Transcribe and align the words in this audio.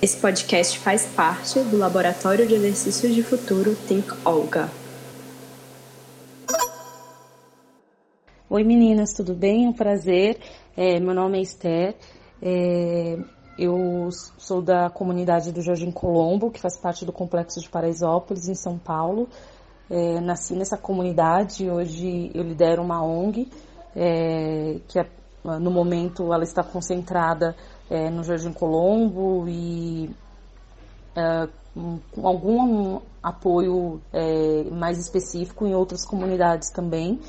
Esse 0.00 0.16
podcast 0.18 0.78
faz 0.78 1.06
parte 1.06 1.60
do 1.60 1.78
Laboratório 1.78 2.46
de 2.46 2.54
Exercícios 2.54 3.14
de 3.14 3.22
Futuro 3.22 3.74
Think 3.88 4.12
Olga. 4.24 4.70
Oi 8.50 8.62
meninas, 8.62 9.12
tudo 9.14 9.34
bem? 9.34 9.66
Um 9.66 9.72
prazer. 9.72 10.38
É, 10.76 11.00
meu 11.00 11.14
nome 11.14 11.38
é 11.38 11.42
Esther. 11.42 11.94
É, 12.42 13.18
eu 13.58 14.10
sou 14.36 14.60
da 14.60 14.90
comunidade 14.90 15.52
do 15.52 15.62
Jardim 15.62 15.90
Colombo, 15.90 16.50
que 16.50 16.60
faz 16.60 16.76
parte 16.76 17.04
do 17.04 17.12
complexo 17.12 17.60
de 17.60 17.68
Paraisópolis, 17.68 18.48
em 18.48 18.54
São 18.54 18.78
Paulo. 18.78 19.28
É, 19.88 20.20
nasci 20.20 20.54
nessa 20.54 20.76
comunidade, 20.76 21.70
hoje 21.70 22.30
eu 22.34 22.42
lidero 22.42 22.82
uma 22.82 23.02
ONG, 23.04 23.48
é, 23.94 24.80
que 24.88 24.98
é, 24.98 25.06
no 25.60 25.70
momento 25.70 26.32
ela 26.32 26.42
está 26.42 26.62
concentrada 26.62 27.54
é, 27.90 28.10
no 28.10 28.22
Jardim 28.24 28.52
Colombo 28.52 29.46
e 29.48 30.10
é, 31.16 31.48
algum 32.22 33.00
apoio 33.22 34.00
é, 34.12 34.64
mais 34.70 34.98
específico 34.98 35.66
em 35.66 35.74
outras 35.74 36.04
comunidades 36.06 36.70
também. 36.70 37.20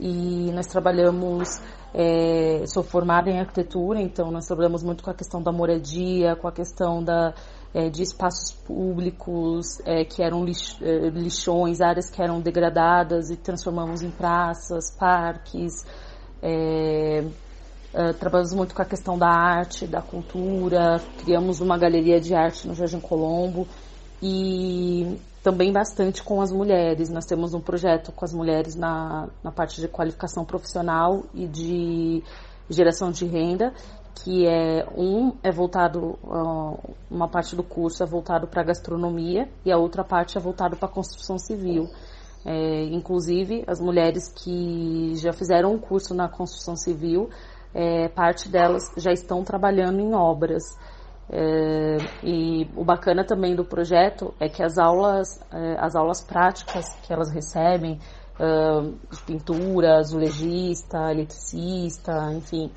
E 0.00 0.52
nós 0.52 0.66
trabalhamos 0.66 1.60
é, 1.92 2.64
sou 2.66 2.82
formada 2.82 3.30
em 3.30 3.40
arquitetura, 3.40 4.00
então 4.00 4.30
nós 4.30 4.46
trabalhamos 4.46 4.82
muito 4.82 5.02
com 5.02 5.10
a 5.10 5.14
questão 5.14 5.42
da 5.42 5.50
moradia, 5.50 6.36
com 6.36 6.46
a 6.46 6.52
questão 6.52 7.02
da, 7.02 7.34
é, 7.72 7.88
de 7.88 8.02
espaços 8.02 8.52
públicos 8.52 9.80
é, 9.84 10.04
que 10.04 10.22
eram 10.22 10.44
é, 10.44 11.08
lixões, 11.10 11.80
áreas 11.80 12.10
que 12.10 12.22
eram 12.22 12.40
degradadas 12.40 13.30
e 13.30 13.36
transformamos 13.36 14.02
em 14.02 14.10
praças, 14.10 14.90
parques. 14.98 15.84
É, 17.92 18.12
trabalhamos 18.12 18.52
muito 18.52 18.74
com 18.74 18.82
a 18.82 18.84
questão 18.84 19.18
da 19.18 19.28
arte, 19.28 19.86
da 19.86 20.02
cultura, 20.02 21.00
criamos 21.22 21.60
uma 21.60 21.78
galeria 21.78 22.20
de 22.20 22.34
arte 22.34 22.68
no 22.68 22.74
Jardim 22.74 23.00
Colombo 23.00 23.66
e 24.22 25.18
também 25.42 25.72
bastante 25.72 26.22
com 26.22 26.42
as 26.42 26.52
mulheres. 26.52 27.08
Nós 27.08 27.24
temos 27.24 27.54
um 27.54 27.60
projeto 27.60 28.12
com 28.12 28.24
as 28.24 28.34
mulheres 28.34 28.74
na, 28.74 29.28
na 29.42 29.50
parte 29.50 29.80
de 29.80 29.88
qualificação 29.88 30.44
profissional 30.44 31.24
e 31.32 31.46
de 31.46 32.22
geração 32.68 33.10
de 33.10 33.24
renda, 33.24 33.72
que 34.22 34.46
é 34.46 34.86
um 34.94 35.32
é 35.42 35.50
voltado 35.50 36.18
uh, 36.22 36.78
uma 37.10 37.28
parte 37.28 37.56
do 37.56 37.62
curso 37.62 38.02
é 38.02 38.06
voltado 38.06 38.46
para 38.46 38.62
gastronomia 38.62 39.48
e 39.64 39.72
a 39.72 39.78
outra 39.78 40.04
parte 40.04 40.36
é 40.36 40.40
voltado 40.40 40.76
para 40.76 40.88
construção 40.88 41.38
civil. 41.38 41.88
É, 42.44 42.84
inclusive 42.84 43.64
as 43.66 43.80
mulheres 43.80 44.28
que 44.28 45.14
já 45.16 45.32
fizeram 45.32 45.74
um 45.74 45.78
curso 45.78 46.14
na 46.14 46.28
construção 46.28 46.76
civil, 46.76 47.28
é, 47.78 48.08
parte 48.08 48.48
delas 48.48 48.82
já 48.96 49.12
estão 49.12 49.44
trabalhando 49.44 50.00
em 50.00 50.12
obras. 50.12 50.64
É, 51.30 51.98
e 52.24 52.68
o 52.74 52.84
bacana 52.84 53.24
também 53.24 53.54
do 53.54 53.64
projeto 53.64 54.34
é 54.40 54.48
que 54.48 54.62
as 54.62 54.78
aulas, 54.78 55.28
é, 55.52 55.76
as 55.78 55.94
aulas 55.94 56.20
práticas 56.20 56.86
que 57.06 57.12
elas 57.12 57.30
recebem, 57.32 58.00
de 59.10 59.22
pintura, 59.26 59.96
azulejista, 59.98 61.10
eletricista, 61.10 62.32
enfim, 62.32 62.70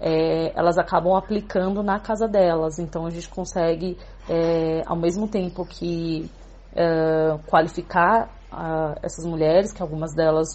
é, 0.00 0.56
elas 0.56 0.78
acabam 0.78 1.16
aplicando 1.16 1.82
na 1.82 1.98
casa 1.98 2.28
delas. 2.28 2.78
Então 2.78 3.04
a 3.04 3.10
gente 3.10 3.28
consegue, 3.28 3.98
é, 4.28 4.82
ao 4.86 4.96
mesmo 4.96 5.26
tempo 5.26 5.66
que 5.66 6.30
é, 6.74 7.36
qualificar 7.48 8.30
essas 9.02 9.26
mulheres, 9.26 9.72
que 9.72 9.82
algumas 9.82 10.14
delas 10.14 10.48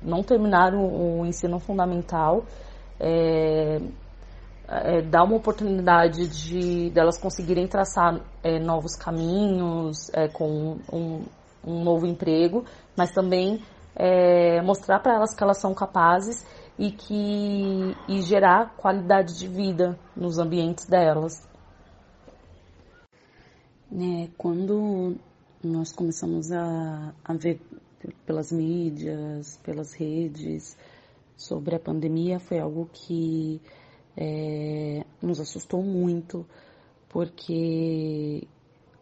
não 0.00 0.22
terminaram 0.22 0.86
o 0.86 1.26
ensino 1.26 1.58
fundamental, 1.58 2.44
é, 2.98 3.80
é, 4.68 5.02
dá 5.02 5.22
uma 5.22 5.36
oportunidade 5.36 6.26
de 6.28 6.90
delas 6.90 7.18
conseguirem 7.18 7.66
traçar 7.66 8.20
é, 8.42 8.58
novos 8.58 8.96
caminhos 8.96 10.10
é, 10.12 10.28
com 10.28 10.78
um, 10.92 11.24
um, 11.64 11.84
novo 11.84 12.06
emprego, 12.06 12.64
mas 12.96 13.12
também 13.12 13.62
é, 13.94 14.60
mostrar 14.62 15.00
para 15.00 15.14
elas 15.14 15.34
que 15.34 15.42
elas 15.42 15.58
são 15.58 15.72
capazes 15.72 16.44
e 16.78 16.90
que 16.90 17.96
e 18.08 18.20
gerar 18.22 18.74
qualidade 18.76 19.38
de 19.38 19.46
vida 19.46 19.98
nos 20.16 20.38
ambientes 20.38 20.86
delas. 20.86 21.46
Né, 23.90 24.28
quando 24.36 25.16
nós 25.62 25.92
começamos 25.92 26.50
a, 26.50 27.14
a 27.24 27.34
ver 27.34 27.60
pelas 28.26 28.50
mídias, 28.50 29.58
pelas 29.64 29.92
redes 29.94 30.76
sobre 31.36 31.76
a 31.76 31.80
pandemia, 31.80 32.38
foi 32.40 32.58
algo 32.58 32.88
que 32.92 33.60
é, 34.16 35.04
nos 35.20 35.38
assustou 35.38 35.82
muito, 35.82 36.46
porque 37.08 38.46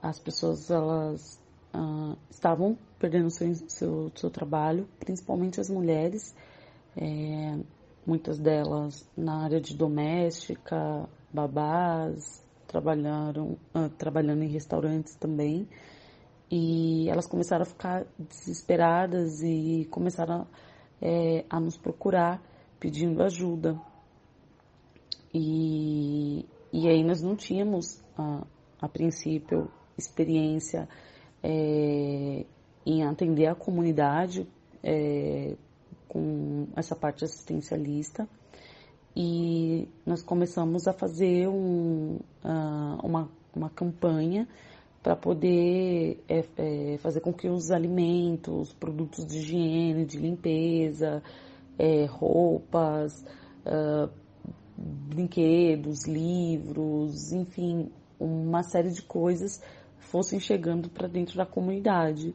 as 0.02 0.18
pessoas 0.18 0.70
elas 0.70 1.40
ah, 1.72 2.16
estavam 2.30 2.76
perdendo 2.98 3.30
seu, 3.30 3.54
seu, 3.68 4.12
seu 4.14 4.30
trabalho, 4.30 4.88
principalmente 4.98 5.60
as 5.60 5.70
mulheres, 5.70 6.34
é, 6.96 7.58
muitas 8.06 8.38
delas 8.38 9.08
na 9.16 9.44
área 9.44 9.60
de 9.60 9.76
doméstica, 9.76 11.08
babás, 11.32 12.44
trabalharam, 12.66 13.56
ah, 13.72 13.88
trabalhando 13.96 14.42
em 14.42 14.48
restaurantes 14.48 15.14
também, 15.14 15.68
e 16.50 17.08
elas 17.08 17.26
começaram 17.26 17.62
a 17.62 17.66
ficar 17.66 18.06
desesperadas 18.18 19.42
e 19.42 19.86
começaram 19.90 20.46
é, 21.00 21.44
a 21.48 21.60
nos 21.60 21.76
procurar 21.76 22.42
pedindo 22.78 23.22
ajuda. 23.22 23.80
E, 25.32 26.44
e 26.72 26.88
aí 26.88 27.02
nós 27.02 27.22
não 27.22 27.34
tínhamos, 27.34 28.02
a, 28.16 28.46
a 28.80 28.88
princípio, 28.88 29.70
experiência 29.96 30.88
é, 31.42 32.44
em 32.86 33.04
atender 33.04 33.46
a 33.46 33.54
comunidade 33.54 34.46
é, 34.82 35.56
com 36.08 36.68
essa 36.76 36.94
parte 36.94 37.24
assistencialista 37.24 38.28
e 39.16 39.88
nós 40.04 40.22
começamos 40.22 40.88
a 40.88 40.92
fazer 40.92 41.48
um, 41.48 42.18
uh, 42.44 43.06
uma, 43.06 43.28
uma 43.54 43.70
campanha 43.70 44.48
para 45.04 45.14
poder 45.14 46.24
é, 46.26 46.42
é, 46.56 46.96
fazer 46.96 47.20
com 47.20 47.30
que 47.30 47.46
os 47.46 47.70
alimentos, 47.70 48.72
produtos 48.72 49.26
de 49.26 49.36
higiene, 49.36 50.06
de 50.06 50.16
limpeza, 50.16 51.22
é, 51.78 52.06
roupas, 52.06 53.22
uh, 53.66 54.10
brinquedos, 54.74 56.06
livros, 56.06 57.32
enfim, 57.32 57.92
uma 58.18 58.62
série 58.62 58.90
de 58.92 59.02
coisas 59.02 59.60
fossem 59.98 60.40
chegando 60.40 60.88
para 60.88 61.06
dentro 61.06 61.36
da 61.36 61.44
comunidade. 61.44 62.34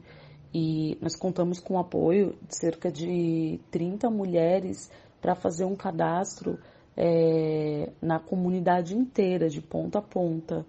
E 0.54 0.96
nós 1.02 1.16
contamos 1.16 1.60
com 1.60 1.74
o 1.74 1.80
apoio 1.80 2.36
de 2.48 2.56
cerca 2.56 2.92
de 2.92 3.60
30 3.72 4.12
mulheres 4.12 4.92
para 5.20 5.34
fazer 5.34 5.66
um 5.66 5.76
cadastro 5.76 6.60
é, 6.96 7.92
na 8.00 8.20
comunidade 8.20 8.96
inteira, 8.96 9.50
de 9.50 9.60
ponta 9.60 9.98
a 9.98 10.04
ponta. 10.04 10.64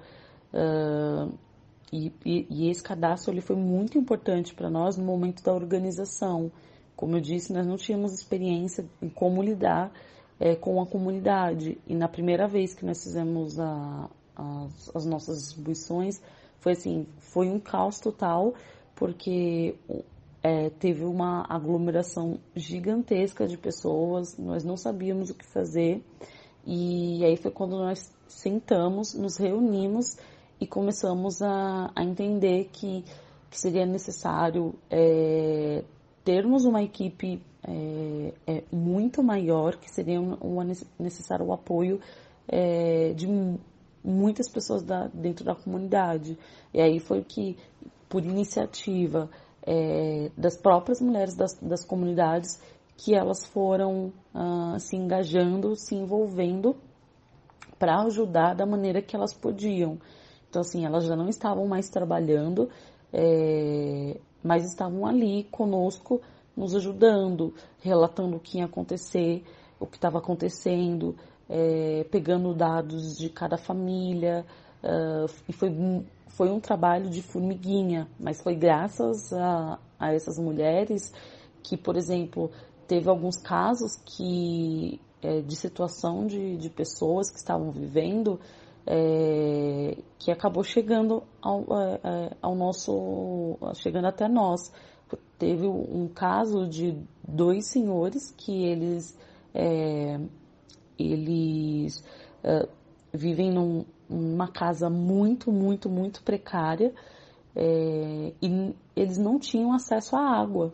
Uh, 0.54 1.49
e, 1.92 2.12
e, 2.24 2.46
e, 2.48 2.70
esse 2.70 2.82
cadastro 2.82 3.32
ele 3.32 3.40
foi 3.40 3.56
muito 3.56 3.98
importante 3.98 4.54
para 4.54 4.70
nós 4.70 4.96
no 4.96 5.04
momento 5.04 5.42
da 5.42 5.52
organização. 5.52 6.50
Como 6.94 7.16
eu 7.16 7.20
disse, 7.20 7.52
nós 7.52 7.66
não 7.66 7.76
tínhamos 7.76 8.12
experiência 8.12 8.84
em 9.02 9.08
como 9.08 9.42
lidar 9.42 9.92
é, 10.38 10.54
com 10.54 10.80
a 10.80 10.86
comunidade. 10.86 11.78
E 11.86 11.94
na 11.94 12.08
primeira 12.08 12.46
vez 12.46 12.74
que 12.74 12.84
nós 12.84 13.02
fizemos 13.02 13.58
a, 13.58 14.08
as, 14.36 14.96
as 14.96 15.04
nossas 15.04 15.38
distribuições, 15.38 16.20
foi 16.60 16.72
assim, 16.72 17.06
foi 17.18 17.48
um 17.48 17.58
caos 17.58 17.98
total, 17.98 18.54
porque 18.94 19.74
é, 20.42 20.70
teve 20.70 21.04
uma 21.04 21.44
aglomeração 21.48 22.38
gigantesca 22.54 23.46
de 23.46 23.56
pessoas, 23.56 24.36
nós 24.38 24.62
não 24.62 24.76
sabíamos 24.76 25.30
o 25.30 25.34
que 25.34 25.44
fazer. 25.44 26.02
E 26.66 27.24
aí 27.24 27.36
foi 27.36 27.50
quando 27.50 27.76
nós 27.76 28.12
sentamos, 28.28 29.14
nos 29.14 29.36
reunimos 29.36 30.16
e 30.60 30.66
começamos 30.66 31.40
a, 31.40 31.90
a 31.94 32.04
entender 32.04 32.68
que, 32.72 33.02
que 33.50 33.58
seria 33.58 33.86
necessário 33.86 34.74
é, 34.90 35.82
termos 36.24 36.64
uma 36.64 36.82
equipe 36.82 37.42
é, 37.62 38.34
é 38.46 38.64
muito 38.70 39.22
maior, 39.22 39.76
que 39.76 39.90
seria 39.90 40.20
necessário 40.98 41.46
o 41.46 41.52
apoio 41.52 42.00
é, 42.46 43.12
de 43.14 43.26
muitas 44.04 44.48
pessoas 44.48 44.82
da, 44.82 45.08
dentro 45.08 45.44
da 45.44 45.54
comunidade. 45.54 46.38
E 46.72 46.80
aí 46.80 46.98
foi 46.98 47.22
que, 47.22 47.56
por 48.08 48.24
iniciativa 48.24 49.30
é, 49.62 50.30
das 50.36 50.56
próprias 50.56 51.00
mulheres 51.00 51.34
das, 51.34 51.54
das 51.60 51.84
comunidades, 51.84 52.60
que 52.96 53.14
elas 53.14 53.46
foram 53.46 54.12
ah, 54.34 54.76
se 54.78 54.94
engajando, 54.94 55.74
se 55.74 55.94
envolvendo 55.94 56.76
para 57.78 58.02
ajudar 58.02 58.54
da 58.54 58.66
maneira 58.66 59.00
que 59.00 59.16
elas 59.16 59.32
podiam. 59.32 59.98
Então, 60.50 60.62
assim, 60.62 60.84
elas 60.84 61.04
já 61.04 61.14
não 61.14 61.28
estavam 61.28 61.66
mais 61.68 61.88
trabalhando, 61.88 62.68
é, 63.12 64.18
mas 64.42 64.64
estavam 64.64 65.06
ali 65.06 65.44
conosco 65.44 66.20
nos 66.56 66.74
ajudando, 66.74 67.54
relatando 67.80 68.36
o 68.36 68.40
que 68.40 68.58
ia 68.58 68.64
acontecer, 68.64 69.44
o 69.78 69.86
que 69.86 69.96
estava 69.96 70.18
acontecendo, 70.18 71.14
é, 71.48 72.04
pegando 72.10 72.52
dados 72.52 73.16
de 73.16 73.30
cada 73.30 73.56
família, 73.56 74.44
uh, 74.82 75.32
e 75.48 75.52
foi, 75.52 75.70
foi 76.28 76.50
um 76.50 76.60
trabalho 76.60 77.08
de 77.08 77.22
formiguinha, 77.22 78.08
mas 78.18 78.42
foi 78.42 78.56
graças 78.56 79.32
a, 79.32 79.78
a 79.98 80.12
essas 80.12 80.36
mulheres 80.36 81.12
que, 81.62 81.76
por 81.76 81.96
exemplo, 81.96 82.50
teve 82.88 83.08
alguns 83.08 83.36
casos 83.36 83.96
que 84.04 85.00
é, 85.22 85.40
de 85.40 85.54
situação 85.54 86.26
de, 86.26 86.56
de 86.56 86.70
pessoas 86.70 87.30
que 87.30 87.38
estavam 87.38 87.70
vivendo 87.70 88.40
é, 88.86 89.96
que 90.18 90.30
acabou 90.30 90.62
chegando 90.64 91.22
ao, 91.40 91.64
é, 91.80 92.00
é, 92.02 92.36
ao 92.40 92.54
nosso 92.54 93.58
chegando 93.74 94.06
até 94.06 94.28
nós. 94.28 94.72
Teve 95.38 95.66
um 95.66 96.08
caso 96.08 96.68
de 96.68 96.96
dois 97.26 97.66
senhores 97.66 98.32
que 98.36 98.64
eles 98.64 99.18
é, 99.54 100.20
eles 100.98 102.04
é, 102.44 102.68
vivem 103.12 103.50
num, 103.50 103.84
numa 104.08 104.48
casa 104.48 104.88
muito 104.88 105.50
muito 105.50 105.88
muito 105.88 106.22
precária 106.22 106.92
é, 107.56 108.32
e 108.40 108.74
eles 108.94 109.18
não 109.18 109.38
tinham 109.38 109.72
acesso 109.72 110.16
à 110.16 110.20
água. 110.20 110.72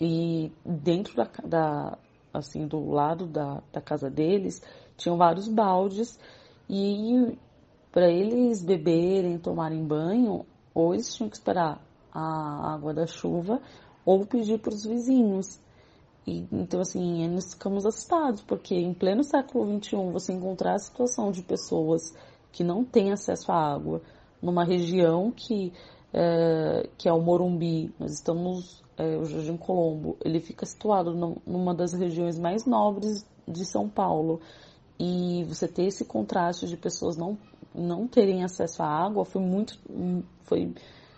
E 0.00 0.52
dentro 0.64 1.16
da, 1.16 1.28
da 1.44 1.98
assim 2.32 2.66
do 2.66 2.90
lado 2.90 3.26
da, 3.26 3.62
da 3.72 3.80
casa 3.80 4.10
deles 4.10 4.62
tinham 4.96 5.16
vários 5.16 5.48
baldes 5.48 6.18
e 6.68 7.38
para 7.92 8.10
eles 8.10 8.62
beberem, 8.62 9.38
tomarem 9.38 9.84
banho, 9.84 10.44
ou 10.74 10.92
eles 10.92 11.14
tinham 11.14 11.30
que 11.30 11.36
esperar 11.36 11.80
a 12.12 12.74
água 12.74 12.92
da 12.92 13.06
chuva 13.06 13.60
ou 14.04 14.26
pedir 14.26 14.58
para 14.58 14.74
os 14.74 14.84
vizinhos. 14.84 15.60
E, 16.26 16.46
então, 16.52 16.80
assim, 16.80 17.28
nós 17.28 17.54
ficamos 17.54 17.86
assustados, 17.86 18.42
porque 18.42 18.74
em 18.74 18.92
pleno 18.92 19.22
século 19.22 19.80
XXI 19.80 19.96
você 20.12 20.32
encontrar 20.32 20.74
a 20.74 20.78
situação 20.78 21.30
de 21.30 21.42
pessoas 21.42 22.14
que 22.52 22.64
não 22.64 22.84
têm 22.84 23.12
acesso 23.12 23.50
à 23.52 23.56
água 23.56 24.02
numa 24.42 24.64
região 24.64 25.30
que 25.30 25.72
é, 26.12 26.88
que 26.96 27.08
é 27.08 27.12
o 27.12 27.20
Morumbi, 27.20 27.92
nós 27.98 28.12
estamos, 28.12 28.82
é, 28.96 29.16
o 29.16 29.24
Jardim 29.26 29.56
Colombo, 29.56 30.16
ele 30.24 30.40
fica 30.40 30.64
situado 30.64 31.14
numa 31.46 31.74
das 31.74 31.92
regiões 31.92 32.38
mais 32.38 32.64
nobres 32.64 33.26
de 33.46 33.64
São 33.66 33.88
Paulo 33.88 34.40
e 34.98 35.44
você 35.44 35.68
ter 35.68 35.84
esse 35.84 36.04
contraste 36.04 36.66
de 36.66 36.76
pessoas 36.76 37.16
não 37.16 37.36
não 37.74 38.08
terem 38.08 38.42
acesso 38.42 38.82
à 38.82 38.86
água 38.86 39.24
foi 39.24 39.42
muito 39.42 39.78
foi 40.44 40.72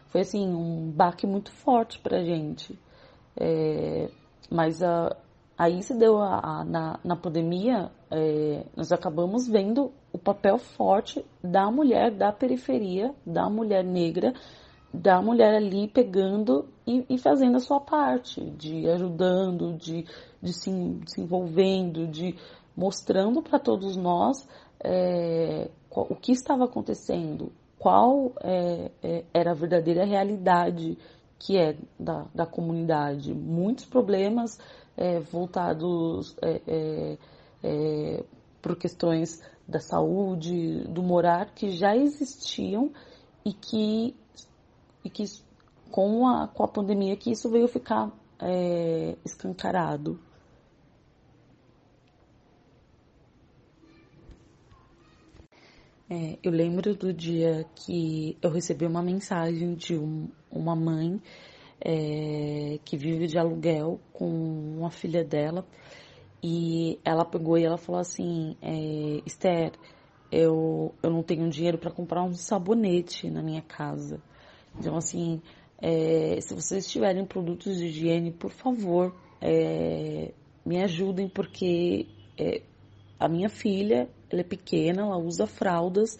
foi 0.08 0.22
assim 0.22 0.48
um 0.48 0.90
baque 0.90 1.26
muito 1.26 1.52
forte 1.52 1.98
para 1.98 2.24
gente. 2.24 2.78
É, 3.36 4.10
mas 4.50 4.82
a, 4.82 5.14
aí 5.56 5.82
se 5.82 5.94
deu 5.94 6.18
a, 6.18 6.40
a, 6.60 6.64
na, 6.64 6.98
na 7.04 7.16
pandemia 7.16 7.90
é, 8.10 8.64
nós 8.76 8.90
acabamos 8.90 9.46
vendo 9.46 9.92
o 10.12 10.18
papel 10.18 10.58
forte 10.58 11.24
da 11.42 11.70
mulher 11.70 12.10
da 12.10 12.32
periferia 12.32 13.14
da 13.24 13.48
mulher 13.48 13.84
negra 13.84 14.32
da 14.92 15.20
mulher 15.20 15.54
ali 15.54 15.86
pegando 15.86 16.66
e, 16.86 17.04
e 17.10 17.18
fazendo 17.18 17.56
a 17.56 17.60
sua 17.60 17.78
parte 17.78 18.40
de 18.40 18.88
ajudando 18.88 19.74
de, 19.74 20.06
de 20.42 20.52
se, 20.52 20.70
se 21.06 21.20
envolvendo 21.20 22.06
de 22.06 22.34
mostrando 22.78 23.42
para 23.42 23.58
todos 23.58 23.96
nós 23.96 24.48
é, 24.78 25.68
o 25.90 26.14
que 26.14 26.30
estava 26.30 26.64
acontecendo, 26.64 27.50
qual 27.76 28.32
é, 28.40 28.92
é, 29.02 29.24
era 29.34 29.50
a 29.50 29.54
verdadeira 29.54 30.04
realidade 30.04 30.96
que 31.40 31.58
é 31.58 31.76
da, 31.98 32.26
da 32.32 32.46
comunidade. 32.46 33.34
Muitos 33.34 33.84
problemas 33.84 34.60
é, 34.96 35.18
voltados 35.18 36.36
é, 36.40 37.18
é, 37.64 38.24
por 38.62 38.76
questões 38.76 39.42
da 39.66 39.80
saúde, 39.80 40.84
do 40.84 41.02
morar, 41.02 41.52
que 41.56 41.70
já 41.70 41.96
existiam 41.96 42.92
e 43.44 43.52
que, 43.52 44.14
e 45.04 45.10
que 45.10 45.24
com, 45.90 46.28
a, 46.28 46.46
com 46.46 46.62
a 46.62 46.68
pandemia 46.68 47.16
que 47.16 47.32
isso 47.32 47.50
veio 47.50 47.66
ficar 47.66 48.12
escancarado. 49.24 50.27
É, 56.10 56.38
eu 56.42 56.50
lembro 56.50 56.94
do 56.94 57.12
dia 57.12 57.66
que 57.74 58.34
eu 58.40 58.50
recebi 58.50 58.86
uma 58.86 59.02
mensagem 59.02 59.74
de 59.74 59.94
um, 59.94 60.26
uma 60.50 60.74
mãe 60.74 61.20
é, 61.78 62.78
que 62.82 62.96
vive 62.96 63.26
de 63.26 63.38
aluguel 63.38 64.00
com 64.10 64.26
uma 64.26 64.90
filha 64.90 65.22
dela 65.22 65.66
e 66.42 66.98
ela 67.04 67.26
pegou 67.26 67.58
e 67.58 67.64
ela 67.64 67.76
falou 67.76 68.00
assim, 68.00 68.56
é, 68.62 69.20
Esther, 69.26 69.72
eu, 70.32 70.94
eu 71.02 71.10
não 71.10 71.22
tenho 71.22 71.46
dinheiro 71.50 71.76
para 71.76 71.90
comprar 71.90 72.22
um 72.22 72.32
sabonete 72.32 73.30
na 73.30 73.42
minha 73.42 73.60
casa. 73.60 74.18
Então 74.78 74.96
assim, 74.96 75.42
é, 75.76 76.40
se 76.40 76.54
vocês 76.54 76.90
tiverem 76.90 77.26
produtos 77.26 77.76
de 77.76 77.84
higiene, 77.84 78.32
por 78.32 78.50
favor, 78.50 79.14
é, 79.42 80.32
me 80.64 80.82
ajudem 80.82 81.28
porque 81.28 82.06
é, 82.38 82.62
a 83.20 83.28
minha 83.28 83.50
filha 83.50 84.08
ela 84.30 84.40
é 84.40 84.44
pequena, 84.44 85.02
ela 85.02 85.18
usa 85.18 85.46
fraldas 85.46 86.16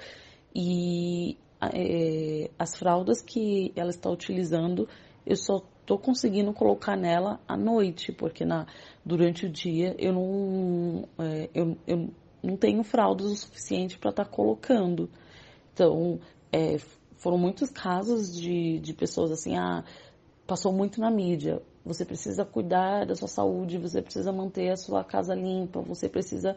e 0.54 1.36
é, 1.60 2.50
as 2.58 2.76
fraldas 2.76 3.20
que 3.20 3.72
ela 3.74 3.90
está 3.90 4.10
utilizando, 4.10 4.88
eu 5.26 5.36
só 5.36 5.62
estou 5.80 5.98
conseguindo 5.98 6.52
colocar 6.52 6.96
nela 6.96 7.40
à 7.48 7.56
noite, 7.56 8.12
porque 8.12 8.44
na, 8.44 8.66
durante 9.04 9.46
o 9.46 9.48
dia 9.48 9.94
eu 9.98 10.12
não, 10.12 11.08
é, 11.18 11.48
eu, 11.54 11.76
eu 11.86 12.10
não 12.42 12.56
tenho 12.56 12.82
fraldas 12.82 13.26
o 13.26 13.36
suficiente 13.36 13.98
para 13.98 14.10
estar 14.10 14.24
tá 14.24 14.30
colocando. 14.30 15.10
Então, 15.72 16.20
é, 16.52 16.78
foram 17.16 17.38
muitos 17.38 17.70
casos 17.70 18.34
de, 18.34 18.78
de 18.80 18.92
pessoas 18.94 19.30
assim, 19.30 19.56
ah, 19.56 19.84
passou 20.46 20.72
muito 20.72 21.00
na 21.00 21.10
mídia. 21.10 21.62
Você 21.84 22.04
precisa 22.04 22.44
cuidar 22.44 23.06
da 23.06 23.14
sua 23.14 23.28
saúde, 23.28 23.78
você 23.78 24.02
precisa 24.02 24.30
manter 24.30 24.70
a 24.70 24.76
sua 24.76 25.02
casa 25.02 25.34
limpa, 25.34 25.80
você 25.80 26.08
precisa 26.08 26.54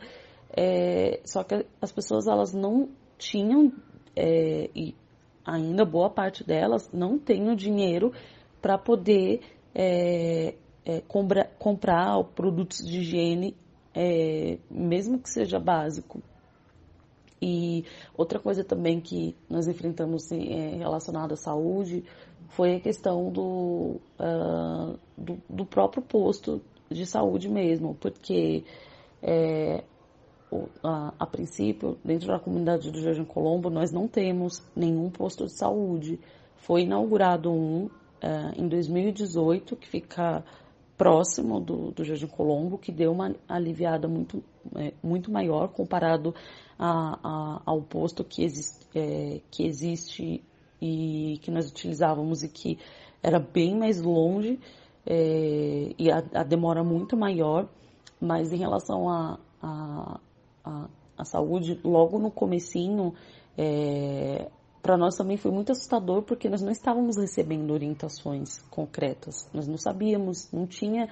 é, 0.56 1.22
só 1.26 1.44
que 1.44 1.66
as 1.82 1.92
pessoas 1.92 2.28
elas 2.28 2.54
não 2.54 2.90
tinham 3.18 3.72
é, 4.16 4.70
e 4.76 4.96
ainda 5.46 5.86
boa 5.86 6.10
parte 6.10 6.44
delas 6.44 6.92
não 6.92 7.18
tem 7.18 7.50
o 7.50 7.56
dinheiro 7.56 8.14
para 8.62 8.78
poder 8.78 9.42
é, 9.74 10.56
é, 10.86 11.02
compra, 11.08 11.50
comprar 11.58 12.24
produtos 12.36 12.86
de 12.86 13.00
higiene, 13.00 13.56
é, 13.94 14.58
mesmo 14.70 15.20
que 15.20 15.30
seja 15.30 15.60
básico. 15.60 16.22
E 17.42 17.86
outra 18.16 18.40
coisa 18.40 18.64
também 18.64 19.00
que 19.02 19.36
nós 19.50 19.68
enfrentamos 19.68 20.32
é, 20.32 20.76
relacionada 20.78 21.34
à 21.34 21.38
saúde 21.38 22.04
foi 22.50 22.76
a 22.76 22.80
questão 22.80 23.32
do, 23.32 24.00
uh, 24.20 25.00
do, 25.18 25.42
do, 25.50 25.66
próprio 25.66 26.04
posto 26.04 26.62
de 26.90 27.06
saúde 27.06 27.50
mesmo, 27.50 27.96
porque 27.96 28.64
é, 29.24 29.84
a, 30.84 31.14
a, 31.20 31.26
princípio, 31.26 31.98
dentro 32.04 32.28
da 32.28 32.40
comunidade 32.40 32.92
do 32.92 33.02
Jardim 33.02 33.26
Colombo, 33.26 33.70
nós 33.70 33.92
não 33.92 34.08
temos 34.08 34.62
nenhum 34.76 35.10
posto 35.10 35.46
de 35.46 35.58
saúde. 35.58 36.20
Foi 36.58 36.82
inaugurado 36.82 37.52
um 37.52 37.90
é, 38.22 38.52
em 38.56 38.68
2018, 38.68 39.76
que 39.76 39.88
fica 39.88 40.44
próximo 40.98 41.60
do, 41.60 41.92
do 41.92 42.04
Jardim 42.04 42.28
Colombo, 42.28 42.78
que 42.78 42.92
deu 42.92 43.12
uma 43.12 43.36
aliviada 43.48 44.08
muito, 44.08 44.44
é, 44.76 44.94
muito 45.02 45.32
maior 45.32 45.70
comparado 45.70 46.36
a, 46.78 47.18
a, 47.24 47.62
ao 47.66 47.82
posto 47.82 48.24
que, 48.24 48.44
existe, 48.44 48.86
é, 48.94 49.42
que 49.50 49.66
existe 49.66 50.44
e 50.82 51.40
que 51.42 51.52
nós 51.52 51.70
utilizávamos 51.70 52.44
e 52.44 52.50
que 52.50 52.78
era 53.22 53.40
bem 53.40 53.78
mais 53.78 54.02
longe 54.02 54.60
é, 55.06 55.94
e 55.98 56.12
a, 56.12 56.24
a, 56.34 56.44
demora 56.44 56.84
muito 56.84 57.18
maior, 57.18 57.68
mas 58.20 58.52
em 58.54 58.58
relação 58.58 59.10
a, 59.10 59.40
a, 59.62 60.20
a, 60.64 60.88
a 61.18 61.26
saúde 61.26 61.80
logo 61.84 62.18
no 62.20 62.32
comecinho, 62.32 63.14
é, 63.58 64.50
para 64.82 64.98
nós 64.98 65.16
também 65.16 65.38
foi 65.38 65.52
muito 65.52 65.72
assustador 65.72 66.24
porque 66.24 66.50
nós 66.50 66.62
não 66.62 66.72
estávamos 66.72 67.18
recebendo 67.18 67.72
orientações 67.72 68.60
concretas. 68.70 69.48
Nós 69.54 69.68
não 69.68 69.78
sabíamos, 69.78 70.52
não 70.52 70.66
tinha, 70.66 71.08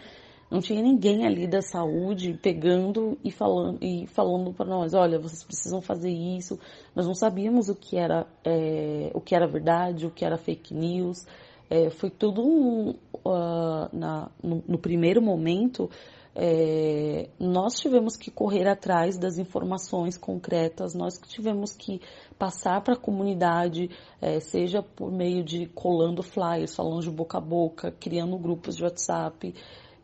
não 0.50 0.60
tinha 0.60 0.82
ninguém 0.82 1.26
ali 1.26 1.48
da 1.48 1.62
saúde 1.62 2.40
pegando 2.42 3.18
e 3.24 3.32
falando 3.32 3.78
e 3.82 4.08
falando 4.08 4.52
para 4.54 4.66
nós, 4.66 4.94
olha, 4.94 5.20
vocês 5.20 5.44
precisam 5.44 5.82
fazer 5.82 6.10
isso. 6.10 6.60
Nós 6.96 7.06
não 7.06 7.14
sabíamos 7.14 7.70
o 7.70 7.76
que 7.76 7.98
era 7.98 8.26
é, 8.44 9.12
o 9.14 9.22
que 9.22 9.36
era 9.36 9.48
verdade, 9.48 10.08
o 10.08 10.12
que 10.12 10.26
era 10.26 10.38
fake 10.38 10.74
news. 10.74 11.28
É, 11.70 11.92
foi 11.92 12.10
tudo 12.10 12.42
um, 12.42 12.96
uh, 13.24 13.88
na, 13.94 14.32
no, 14.44 14.64
no 14.68 14.80
primeiro 14.80 15.22
momento 15.22 15.88
é, 16.36 17.30
nós 17.40 17.76
tivemos 17.80 18.16
que 18.16 18.30
correr 18.30 18.68
atrás 18.68 19.18
das 19.18 19.38
informações 19.38 20.18
concretas, 20.18 20.94
nós 20.94 21.18
tivemos 21.28 21.74
que 21.74 22.02
passar 22.38 22.82
para 22.82 22.94
a 22.94 22.98
comunidade, 22.98 23.90
é, 24.22 24.40
seja 24.40 24.82
por 24.82 25.12
meio 25.12 25.44
de 25.44 25.66
colando 25.68 26.24
flyers, 26.24 26.76
falando 26.76 27.02
de 27.02 27.10
boca 27.10 27.38
a 27.38 27.42
boca, 27.42 27.92
criando 27.92 28.38
grupos 28.38 28.76
de 28.76 28.84
WhatsApp, 28.84 29.54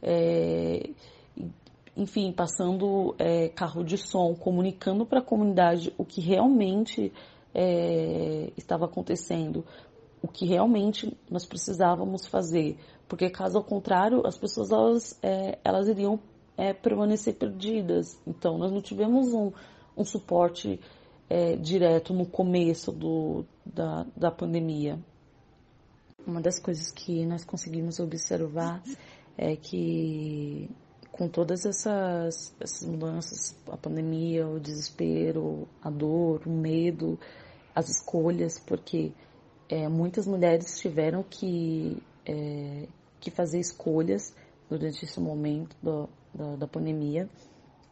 é, 0.02 0.90
enfim, 1.96 2.32
passando 2.32 3.16
é, 3.18 3.50
carro 3.50 3.84
de 3.84 3.98
som, 3.98 4.36
comunicando 4.36 5.06
para 5.06 5.20
a 5.20 5.24
comunidade 5.24 5.94
o 5.98 6.04
que 6.04 6.20
realmente 6.20 7.14
é, 7.54 8.52
estava 8.58 8.86
acontecendo, 8.86 9.64
o 10.22 10.28
que 10.28 10.46
realmente 10.46 11.16
nós 11.30 11.46
precisávamos 11.46 12.26
fazer, 12.28 12.78
porque 13.08 13.30
caso 13.30 13.58
ao 13.58 13.64
contrário, 13.64 14.26
as 14.26 14.38
pessoas 14.38 14.72
elas, 14.72 15.20
é, 15.22 15.60
elas 15.64 15.88
iriam 15.88 16.20
é, 16.58 16.74
permanecer 16.74 17.36
perdidas. 17.36 18.20
Então, 18.26 18.58
nós 18.58 18.72
não 18.72 18.82
tivemos 18.82 19.34
um, 19.34 19.52
um 19.96 20.04
suporte 20.04 20.80
é, 21.30 21.56
direto 21.56 22.14
no 22.14 22.26
começo 22.26 22.92
do, 22.92 23.46
da, 23.66 24.06
da 24.16 24.32
pandemia. 24.32 25.00
Uma 26.26 26.42
das 26.42 26.60
coisas 26.60 26.92
que 26.92 27.26
nós 27.26 27.46
conseguimos 27.46 28.00
observar 28.00 28.82
é 29.38 29.56
que 29.56 30.70
com 31.12 31.30
todas 31.30 31.66
essas, 31.66 32.54
essas 32.60 32.86
mudanças, 32.88 33.56
a 33.70 33.78
pandemia, 33.78 34.48
o 34.48 34.60
desespero, 34.60 35.68
a 35.82 35.90
dor, 35.90 36.42
o 36.46 36.50
medo, 36.50 37.18
as 37.74 37.90
escolhas, 37.90 38.60
porque 38.60 39.14
é, 39.70 39.88
muitas 39.88 40.28
mulheres 40.28 40.78
tiveram 40.78 41.24
que, 41.24 42.02
é, 42.26 42.88
que 43.20 43.30
fazer 43.32 43.60
escolhas 43.60 44.36
durante 44.70 45.06
esse 45.06 45.20
momento 45.20 45.76
do, 45.82 46.10
da, 46.34 46.56
da 46.56 46.68
pandemia. 46.68 47.30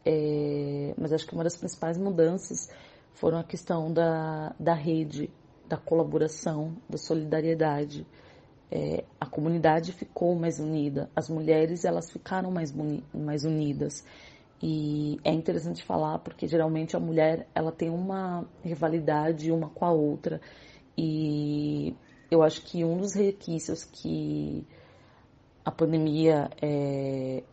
É, 0.06 0.94
mas 0.98 1.14
acho 1.14 1.26
que 1.26 1.34
uma 1.34 1.44
das 1.44 1.56
principais 1.56 1.98
mudanças 1.98 2.70
foram 3.14 3.38
a 3.38 3.44
questão 3.44 3.92
da, 3.92 4.54
da 4.60 4.74
rede, 4.74 5.30
da 5.68 5.78
colaboração, 5.78 6.76
da 6.90 6.98
solidariedade 6.98 8.06
é, 8.76 9.04
a 9.22 9.28
comunidade 9.28 9.92
ficou 9.92 10.34
mais 10.36 10.60
unida, 10.60 11.08
as 11.16 11.30
mulheres 11.30 11.86
elas 11.86 12.12
ficaram 12.12 12.50
mais, 12.50 12.74
mais 13.14 13.46
unidas. 13.46 14.04
E 14.60 15.20
é 15.24 15.32
interessante 15.32 15.84
falar 15.84 16.18
porque 16.20 16.48
geralmente 16.48 16.96
a 16.96 17.00
mulher 17.00 17.48
ela 17.54 17.72
tem 17.72 17.92
uma 17.92 18.44
rivalidade 18.64 19.52
uma 19.52 19.70
com 19.70 19.86
a 19.86 19.92
outra. 19.92 20.42
E 20.98 21.96
eu 22.34 22.42
acho 22.42 22.64
que 22.64 22.84
um 22.84 22.98
dos 22.98 23.14
requisitos 23.14 23.84
que 23.86 24.66
a 25.64 25.72
pandemia 25.72 26.50
é, 26.60 27.44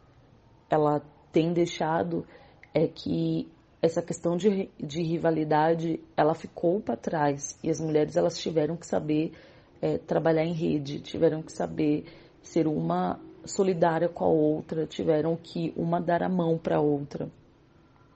ela 0.70 1.02
tem 1.30 1.52
deixado 1.52 2.26
é 2.72 2.86
que 2.88 3.46
essa 3.82 4.00
questão 4.00 4.38
de, 4.38 4.70
de 4.78 5.02
rivalidade 5.02 6.00
ela 6.16 6.34
ficou 6.34 6.80
para 6.80 6.96
trás 6.96 7.58
e 7.62 7.68
as 7.68 7.78
mulheres 7.78 8.16
elas 8.16 8.38
tiveram 8.38 8.74
que 8.74 8.86
saber 8.86 9.32
é, 9.82 9.98
trabalhar 9.98 10.44
em 10.44 10.54
rede, 10.54 11.00
tiveram 11.00 11.42
que 11.42 11.52
saber 11.52 12.06
ser 12.42 12.66
uma 12.66 13.20
solidária 13.44 14.08
com 14.08 14.24
a 14.24 14.28
outra, 14.28 14.86
tiveram 14.86 15.36
que 15.36 15.74
uma 15.76 16.00
dar 16.00 16.22
a 16.22 16.28
mão 16.28 16.56
para 16.56 16.76
a 16.76 16.80
outra. 16.80 17.30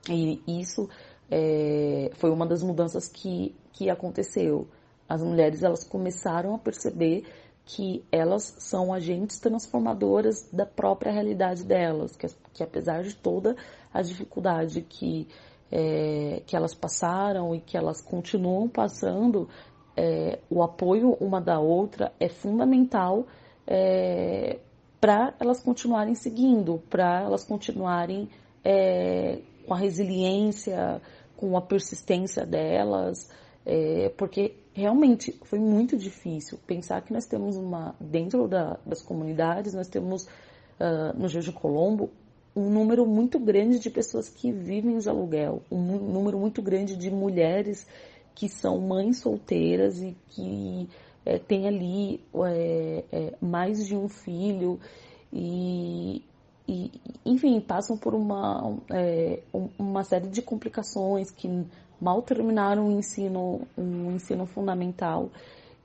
E 0.08 0.40
isso 0.46 0.88
é, 1.30 2.10
foi 2.14 2.30
uma 2.30 2.46
das 2.46 2.62
mudanças 2.62 3.06
que, 3.06 3.54
que 3.72 3.90
aconteceu. 3.90 4.66
As 5.08 5.22
mulheres 5.22 5.62
elas 5.62 5.84
começaram 5.84 6.54
a 6.54 6.58
perceber 6.58 7.24
que 7.66 8.04
elas 8.12 8.54
são 8.58 8.92
agentes 8.92 9.38
transformadoras 9.38 10.48
da 10.52 10.66
própria 10.66 11.12
realidade 11.12 11.64
delas, 11.64 12.14
que, 12.16 12.26
que 12.52 12.62
apesar 12.62 13.02
de 13.02 13.14
toda 13.14 13.56
a 13.92 14.02
dificuldade 14.02 14.82
que, 14.82 15.26
é, 15.72 16.42
que 16.46 16.54
elas 16.54 16.74
passaram 16.74 17.54
e 17.54 17.60
que 17.60 17.76
elas 17.76 18.02
continuam 18.02 18.68
passando, 18.68 19.48
é, 19.96 20.40
o 20.50 20.62
apoio 20.62 21.16
uma 21.20 21.40
da 21.40 21.58
outra 21.58 22.12
é 22.20 22.28
fundamental 22.28 23.26
é, 23.66 24.58
para 25.00 25.34
elas 25.38 25.62
continuarem 25.62 26.14
seguindo, 26.14 26.82
para 26.90 27.22
elas 27.22 27.44
continuarem 27.44 28.28
é, 28.64 29.40
com 29.66 29.74
a 29.74 29.76
resiliência, 29.76 31.00
com 31.36 31.56
a 31.56 31.62
persistência 31.62 32.44
delas, 32.44 33.30
é, 33.66 34.10
porque 34.16 34.54
realmente 34.72 35.38
foi 35.44 35.58
muito 35.58 35.96
difícil 35.96 36.58
pensar 36.66 37.02
que 37.02 37.12
nós 37.12 37.26
temos 37.26 37.56
uma 37.56 37.94
dentro 38.00 38.46
da, 38.48 38.78
das 38.84 39.02
comunidades 39.02 39.72
nós 39.72 39.88
temos 39.88 40.24
uh, 40.24 41.16
no 41.16 41.28
Jorge 41.28 41.52
Colombo 41.52 42.10
um 42.56 42.70
número 42.70 43.04
muito 43.06 43.38
grande 43.38 43.78
de 43.78 43.90
pessoas 43.90 44.28
que 44.28 44.52
vivem 44.52 44.98
de 44.98 45.08
aluguel, 45.08 45.62
um 45.70 45.80
número 45.80 46.38
muito 46.38 46.62
grande 46.62 46.96
de 46.96 47.10
mulheres 47.10 47.86
que 48.34 48.48
são 48.48 48.80
mães 48.80 49.18
solteiras 49.18 50.00
e 50.00 50.16
que 50.28 50.88
é, 51.24 51.38
têm 51.38 51.66
ali 51.66 52.20
é, 52.46 53.04
é, 53.10 53.34
mais 53.40 53.86
de 53.86 53.96
um 53.96 54.08
filho 54.08 54.78
e, 55.32 56.22
e, 56.68 56.92
enfim, 57.24 57.60
passam 57.60 57.96
por 57.96 58.14
uma, 58.14 58.76
é, 58.90 59.40
uma 59.78 60.04
série 60.04 60.28
de 60.28 60.42
complicações 60.42 61.30
que 61.30 61.48
mal 62.04 62.22
terminaram 62.22 62.88
o 62.88 62.92
ensino, 62.92 63.62
um 63.76 64.12
ensino 64.12 64.46
fundamental 64.46 65.30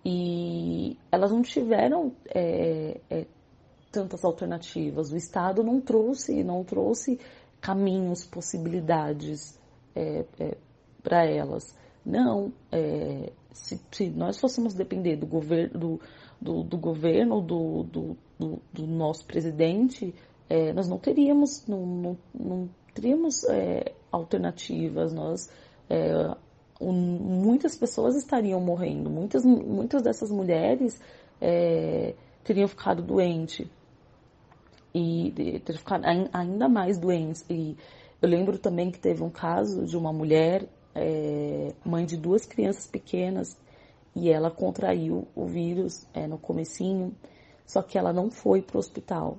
e 0.05 0.97
elas 1.11 1.31
não 1.31 1.41
tiveram 1.41 2.13
é, 2.27 2.99
é, 3.09 3.25
tantas 3.91 4.23
alternativas. 4.23 5.11
O 5.11 5.17
Estado 5.17 5.63
não 5.63 5.79
trouxe, 5.81 6.43
não 6.43 6.63
trouxe 6.63 7.19
caminhos, 7.61 8.25
possibilidades 8.25 9.57
para 11.01 11.25
elas. 11.25 11.75
Não, 12.05 12.53
é, 12.71 13.31
se, 13.53 13.79
se, 13.91 14.09
nós 14.09 14.39
fôssemos 14.39 14.73
depender 14.73 15.17
do 15.17 15.25
governo, 15.25 15.79
do, 15.79 16.01
do, 16.39 16.63
do 16.63 16.77
governo, 16.77 17.41
do, 17.41 17.83
do, 17.83 18.17
do, 18.73 18.87
nosso 18.87 19.25
presidente, 19.25 20.13
é, 20.49 20.71
nós 20.73 20.87
não 20.87 20.97
teríamos, 20.97 21.65
não, 21.67 21.85
não, 21.85 22.17
não 22.33 22.69
teríamos 22.93 23.43
é, 23.45 23.93
alternativas, 24.11 25.13
nós, 25.13 25.49
é, 25.89 26.35
muitas 26.81 27.75
pessoas 27.75 28.15
estariam 28.15 28.61
morrendo, 28.61 29.09
muitas, 29.09 29.43
muitas 29.43 30.01
dessas 30.01 30.31
mulheres 30.31 30.99
é, 31.41 32.13
teriam 32.43 32.67
ficado 32.67 33.01
doentes 33.01 33.67
e 34.93 35.31
teriam 35.65 35.79
ficado 35.79 36.05
ainda 36.31 36.69
mais 36.69 36.97
doentes. 36.97 37.45
E 37.49 37.75
eu 38.21 38.29
lembro 38.29 38.57
também 38.57 38.91
que 38.91 38.99
teve 38.99 39.23
um 39.23 39.29
caso 39.29 39.85
de 39.85 39.97
uma 39.97 40.13
mulher 40.13 40.67
é, 40.95 41.73
mãe 41.85 42.05
de 42.05 42.17
duas 42.17 42.45
crianças 42.45 42.87
pequenas 42.87 43.57
e 44.15 44.29
ela 44.29 44.49
contraiu 44.49 45.27
o 45.35 45.45
vírus 45.45 46.05
é, 46.13 46.27
no 46.27 46.37
comecinho, 46.37 47.15
só 47.65 47.81
que 47.81 47.97
ela 47.97 48.11
não 48.11 48.31
foi 48.31 48.61
para 48.61 48.77
o 48.77 48.79
hospital. 48.79 49.37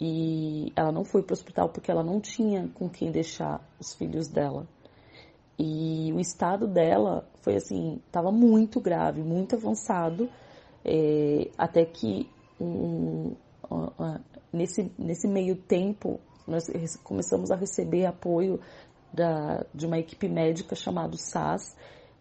E 0.00 0.72
ela 0.74 0.90
não 0.90 1.04
foi 1.04 1.22
para 1.22 1.32
o 1.32 1.36
hospital 1.36 1.68
porque 1.68 1.90
ela 1.90 2.02
não 2.02 2.20
tinha 2.20 2.68
com 2.74 2.88
quem 2.88 3.10
deixar 3.12 3.60
os 3.78 3.94
filhos 3.94 4.26
dela. 4.26 4.66
E 5.64 6.12
o 6.12 6.18
estado 6.18 6.66
dela 6.66 7.24
foi 7.40 7.54
assim, 7.54 8.00
estava 8.04 8.32
muito 8.32 8.80
grave, 8.80 9.22
muito 9.22 9.54
avançado, 9.54 10.28
é, 10.84 11.48
até 11.56 11.84
que 11.84 12.28
um, 12.60 13.36
uh, 13.70 13.92
uh, 13.96 14.20
nesse, 14.52 14.90
nesse 14.98 15.28
meio 15.28 15.54
tempo 15.54 16.18
nós 16.48 16.66
começamos 17.04 17.52
a 17.52 17.54
receber 17.54 18.06
apoio 18.06 18.58
da, 19.12 19.64
de 19.72 19.86
uma 19.86 20.00
equipe 20.00 20.28
médica 20.28 20.74
chamada 20.74 21.16
SAS, 21.16 21.76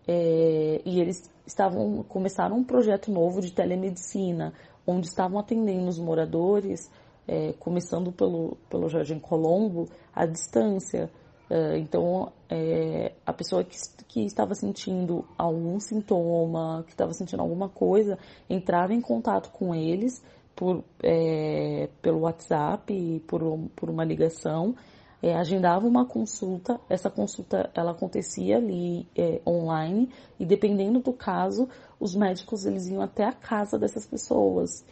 é, 0.07 0.79
e 0.85 1.01
eles 1.01 1.27
estavam 1.43 2.03
começaram 2.03 2.57
um 2.57 2.63
projeto 2.63 3.11
novo 3.11 3.41
de 3.41 3.51
telemedicina, 3.51 4.53
onde 4.85 5.07
estavam 5.07 5.39
atendendo 5.39 5.87
os 5.87 5.97
moradores, 5.97 6.91
é, 7.27 7.53
começando 7.53 8.11
pelo, 8.11 8.55
pelo 8.69 8.87
Jardim 8.87 9.17
Colombo, 9.17 9.89
à 10.13 10.27
distância. 10.27 11.09
É, 11.53 11.77
então, 11.77 12.31
é, 12.49 13.11
a 13.25 13.33
pessoa 13.33 13.61
que, 13.61 13.75
que 14.07 14.21
estava 14.25 14.55
sentindo 14.55 15.25
algum 15.37 15.81
sintoma, 15.81 16.81
que 16.85 16.93
estava 16.93 17.11
sentindo 17.13 17.41
alguma 17.41 17.67
coisa, 17.67 18.17
entrava 18.49 18.93
em 18.93 19.01
contato 19.01 19.51
com 19.51 19.75
eles 19.75 20.23
por, 20.55 20.81
é, 21.03 21.89
pelo 22.01 22.19
WhatsApp, 22.19 23.21
por, 23.27 23.41
por 23.75 23.89
uma 23.89 24.05
ligação, 24.05 24.77
é, 25.21 25.35
agendava 25.35 25.85
uma 25.85 26.05
consulta, 26.05 26.79
essa 26.87 27.09
consulta 27.09 27.69
ela 27.75 27.91
acontecia 27.91 28.55
ali 28.55 29.05
é, 29.13 29.41
online 29.45 30.09
e 30.39 30.45
dependendo 30.45 31.01
do 31.01 31.11
caso, 31.11 31.67
os 31.99 32.15
médicos 32.15 32.65
eles 32.65 32.87
iam 32.87 33.01
até 33.01 33.25
a 33.25 33.33
casa 33.33 33.77
dessas 33.77 34.05
pessoas. 34.05 34.85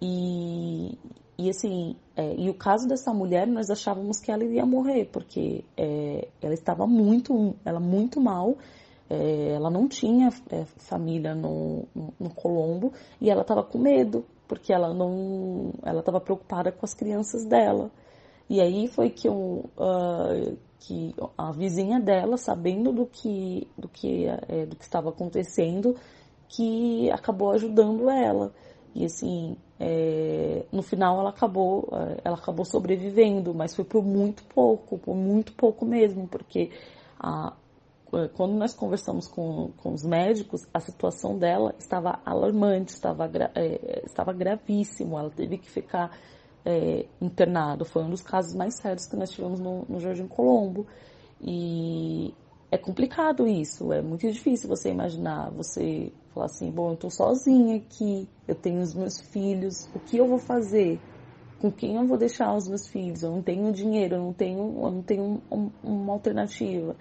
E, 0.00 0.96
e 1.36 1.50
assim, 1.50 1.96
é, 2.16 2.34
e 2.36 2.48
o 2.48 2.54
caso 2.54 2.86
dessa 2.86 3.12
mulher 3.12 3.46
nós 3.46 3.68
achávamos 3.70 4.20
que 4.20 4.30
ela 4.30 4.44
iria 4.44 4.64
morrer 4.64 5.06
porque 5.06 5.64
é, 5.76 6.28
ela 6.40 6.54
estava 6.54 6.86
muito, 6.86 7.54
ela 7.64 7.80
muito 7.80 8.20
mal, 8.20 8.56
é, 9.10 9.52
ela 9.54 9.70
não 9.70 9.88
tinha 9.88 10.28
é, 10.50 10.64
família 10.76 11.34
no, 11.34 11.86
no, 11.94 12.14
no 12.18 12.30
Colombo 12.30 12.92
e 13.20 13.30
ela 13.30 13.42
estava 13.42 13.62
com 13.62 13.78
medo 13.78 14.24
porque 14.46 14.72
ela 14.72 14.92
não, 14.92 15.72
ela 15.82 16.00
estava 16.00 16.20
preocupada 16.20 16.70
com 16.70 16.84
as 16.84 16.94
crianças 16.94 17.44
dela. 17.44 17.90
E 18.48 18.60
aí 18.60 18.88
foi 18.88 19.10
que, 19.10 19.26
eu, 19.26 19.64
uh, 19.76 20.56
que 20.80 21.14
a 21.36 21.50
vizinha 21.50 21.98
dela, 21.98 22.36
sabendo 22.36 22.92
do 22.92 23.06
que, 23.06 23.66
do 23.76 23.88
que, 23.88 24.26
é, 24.26 24.66
do 24.66 24.76
que 24.76 24.84
estava 24.84 25.08
acontecendo, 25.08 25.96
que 26.48 27.10
acabou 27.10 27.52
ajudando 27.52 28.10
ela. 28.10 28.52
E 28.94 29.04
assim, 29.06 29.56
é, 29.78 30.64
no 30.70 30.82
final 30.82 31.20
ela 31.20 31.30
acabou, 31.30 31.88
é, 31.92 32.20
ela 32.24 32.36
acabou 32.36 32.64
sobrevivendo, 32.64 33.54
mas 33.54 33.74
foi 33.74 33.84
por 33.84 34.04
muito 34.04 34.44
pouco, 34.44 34.98
por 34.98 35.14
muito 35.14 35.52
pouco 35.52 35.84
mesmo, 35.84 36.28
porque 36.28 36.70
a, 37.18 37.52
quando 38.34 38.52
nós 38.54 38.72
conversamos 38.72 39.26
com, 39.26 39.72
com 39.78 39.92
os 39.92 40.04
médicos, 40.04 40.66
a 40.72 40.80
situação 40.80 41.36
dela 41.36 41.74
estava 41.78 42.20
alarmante, 42.24 42.92
estava, 42.92 43.30
é, 43.54 44.02
estava 44.04 44.32
gravíssimo, 44.32 45.18
ela 45.18 45.30
teve 45.30 45.58
que 45.58 45.68
ficar 45.68 46.16
é, 46.64 47.06
internado. 47.20 47.84
Foi 47.84 48.02
um 48.02 48.10
dos 48.10 48.22
casos 48.22 48.54
mais 48.54 48.76
sérios 48.76 49.06
que 49.06 49.16
nós 49.16 49.30
tivemos 49.30 49.58
no, 49.58 49.84
no 49.88 50.00
Jardim 50.00 50.28
Colombo. 50.28 50.86
E 51.40 52.32
é 52.70 52.78
complicado 52.78 53.46
isso, 53.46 53.92
é 53.92 54.00
muito 54.00 54.30
difícil 54.30 54.68
você 54.68 54.90
imaginar, 54.90 55.50
você 55.50 56.12
falar 56.34 56.46
assim, 56.46 56.70
bom, 56.70 56.88
eu 56.88 56.94
estou 56.94 57.10
sozinha 57.10 57.76
aqui, 57.76 58.28
eu 58.46 58.54
tenho 58.54 58.80
os 58.80 58.94
meus 58.94 59.20
filhos, 59.20 59.88
o 59.94 60.00
que 60.00 60.16
eu 60.16 60.26
vou 60.26 60.38
fazer? 60.38 61.00
Com 61.60 61.70
quem 61.70 61.94
eu 61.94 62.06
vou 62.06 62.18
deixar 62.18 62.54
os 62.54 62.68
meus 62.68 62.88
filhos? 62.88 63.22
Eu 63.22 63.30
não 63.30 63.42
tenho 63.42 63.72
dinheiro, 63.72 64.16
eu 64.16 64.22
não 64.22 64.32
tenho, 64.32 64.58
eu 64.58 64.90
não 64.90 65.02
tenho 65.02 65.40
um, 65.50 65.70
uma 65.82 66.12
alternativa. 66.12 66.96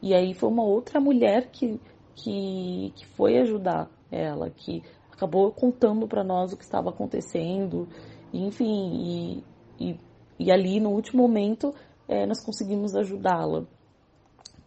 E 0.00 0.14
aí 0.14 0.32
foi 0.32 0.48
uma 0.48 0.62
outra 0.62 1.00
mulher 1.00 1.50
que, 1.50 1.80
que, 2.14 2.92
que 2.94 3.06
foi 3.16 3.38
ajudar 3.38 3.90
ela, 4.10 4.48
que 4.48 4.82
acabou 5.10 5.50
contando 5.50 6.06
para 6.06 6.22
nós 6.22 6.52
o 6.52 6.56
que 6.56 6.64
estava 6.64 6.90
acontecendo, 6.90 7.88
enfim, 8.32 9.42
e, 9.78 9.90
e, 9.90 10.00
e 10.38 10.52
ali 10.52 10.78
no 10.78 10.90
último 10.90 11.22
momento 11.22 11.74
é, 12.06 12.24
nós 12.24 12.44
conseguimos 12.44 12.94
ajudá-la. 12.94 13.66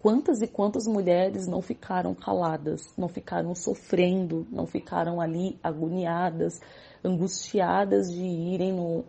Quantas 0.01 0.41
e 0.41 0.47
quantas 0.47 0.87
mulheres 0.87 1.45
não 1.45 1.61
ficaram 1.61 2.15
caladas, 2.15 2.93
não 2.97 3.09
ficaram 3.09 3.53
sofrendo, 3.53 4.47
não 4.49 4.65
ficaram 4.65 5.19
ali 5.19 5.59
agoniadas, 5.61 6.61
angustiadas 7.03 8.09
de 8.09 8.23
irem 8.23 8.71
no, 8.71 9.03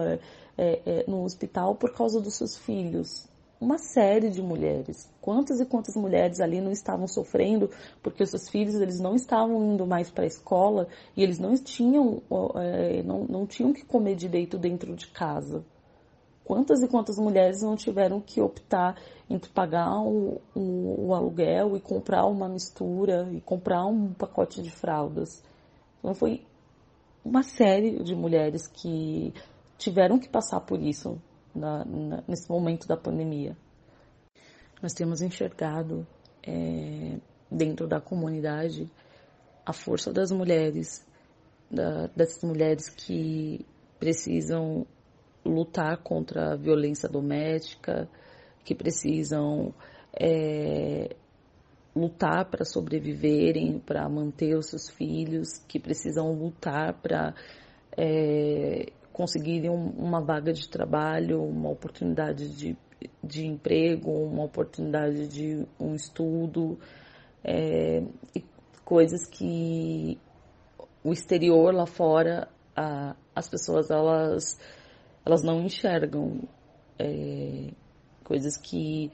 é, 0.00 0.18
é, 0.56 0.82
é, 0.86 1.04
no 1.08 1.24
hospital 1.24 1.74
por 1.74 1.92
causa 1.92 2.20
dos 2.20 2.34
seus 2.34 2.56
filhos? 2.56 3.26
Uma 3.60 3.78
série 3.78 4.30
de 4.30 4.40
mulheres. 4.40 5.10
Quantas 5.20 5.58
e 5.58 5.66
quantas 5.66 5.96
mulheres 5.96 6.38
ali 6.38 6.60
não 6.60 6.70
estavam 6.70 7.08
sofrendo 7.08 7.68
porque 8.00 8.22
os 8.22 8.30
seus 8.30 8.48
filhos 8.48 8.76
eles 8.76 9.00
não 9.00 9.16
estavam 9.16 9.74
indo 9.74 9.84
mais 9.84 10.08
para 10.08 10.22
a 10.22 10.28
escola 10.28 10.86
e 11.16 11.22
eles 11.24 11.40
não 11.40 11.56
tinham, 11.56 12.22
é, 12.54 13.02
não, 13.02 13.24
não 13.24 13.44
tinham 13.44 13.72
que 13.72 13.84
comer 13.84 14.14
direito 14.14 14.56
dentro 14.56 14.94
de 14.94 15.08
casa? 15.08 15.64
Quantas 16.48 16.80
e 16.80 16.88
quantas 16.88 17.18
mulheres 17.18 17.60
não 17.60 17.76
tiveram 17.76 18.22
que 18.22 18.40
optar 18.40 18.98
entre 19.28 19.50
pagar 19.50 20.00
o, 20.00 20.40
o, 20.54 21.08
o, 21.08 21.14
aluguel 21.14 21.76
e 21.76 21.80
comprar 21.80 22.24
uma 22.24 22.48
mistura 22.48 23.28
e 23.30 23.38
comprar 23.42 23.84
um 23.84 24.14
pacote 24.14 24.62
de 24.62 24.70
fraldas? 24.70 25.44
Então 25.98 26.14
foi 26.14 26.42
uma 27.22 27.42
série 27.42 28.02
de 28.02 28.14
mulheres 28.14 28.66
que 28.66 29.34
tiveram 29.76 30.18
que 30.18 30.26
passar 30.26 30.60
por 30.60 30.80
isso 30.80 31.20
na, 31.54 31.84
na, 31.84 32.24
nesse 32.26 32.50
momento 32.50 32.88
da 32.88 32.96
pandemia. 32.96 33.54
Nós 34.82 34.94
temos 34.94 35.20
enxergado 35.20 36.06
é, 36.42 37.18
dentro 37.50 37.86
da 37.86 38.00
comunidade 38.00 38.90
a 39.66 39.74
força 39.74 40.14
das 40.14 40.30
mulheres, 40.30 41.06
da, 41.70 42.06
dessas 42.06 42.42
mulheres 42.42 42.88
que 42.88 43.66
precisam 43.98 44.86
lutar 45.48 45.98
contra 45.98 46.52
a 46.52 46.56
violência 46.56 47.08
doméstica, 47.08 48.08
que 48.64 48.74
precisam 48.74 49.72
é, 50.12 51.16
lutar 51.94 52.44
para 52.50 52.64
sobreviverem, 52.64 53.78
para 53.78 54.08
manter 54.08 54.56
os 54.56 54.66
seus 54.66 54.88
filhos, 54.88 55.58
que 55.66 55.78
precisam 55.78 56.32
lutar 56.32 56.94
para 57.00 57.34
é, 57.96 58.92
conseguirem 59.12 59.68
uma 59.68 60.20
vaga 60.20 60.52
de 60.52 60.68
trabalho, 60.68 61.42
uma 61.42 61.70
oportunidade 61.70 62.48
de, 62.56 62.78
de 63.22 63.46
emprego, 63.46 64.12
uma 64.12 64.44
oportunidade 64.44 65.26
de 65.26 65.66
um 65.78 65.94
estudo, 65.94 66.78
é, 67.42 68.04
coisas 68.84 69.26
que 69.26 70.20
o 71.02 71.12
exterior 71.12 71.74
lá 71.74 71.86
fora, 71.86 72.48
a, 72.76 73.16
as 73.34 73.48
pessoas 73.48 73.90
elas 73.90 74.56
elas 75.28 75.42
não 75.42 75.60
enxergam 75.60 76.40
é, 76.98 77.70
coisas 78.24 78.56
que 78.56 79.12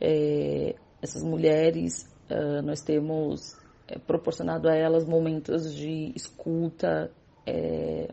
é, 0.00 0.76
essas 1.02 1.22
mulheres 1.22 2.08
uh, 2.30 2.62
nós 2.62 2.80
temos 2.80 3.56
é, 3.88 3.98
proporcionado 3.98 4.68
a 4.68 4.76
elas 4.76 5.04
momentos 5.04 5.74
de 5.74 6.12
escuta, 6.14 7.10
é, 7.44 8.08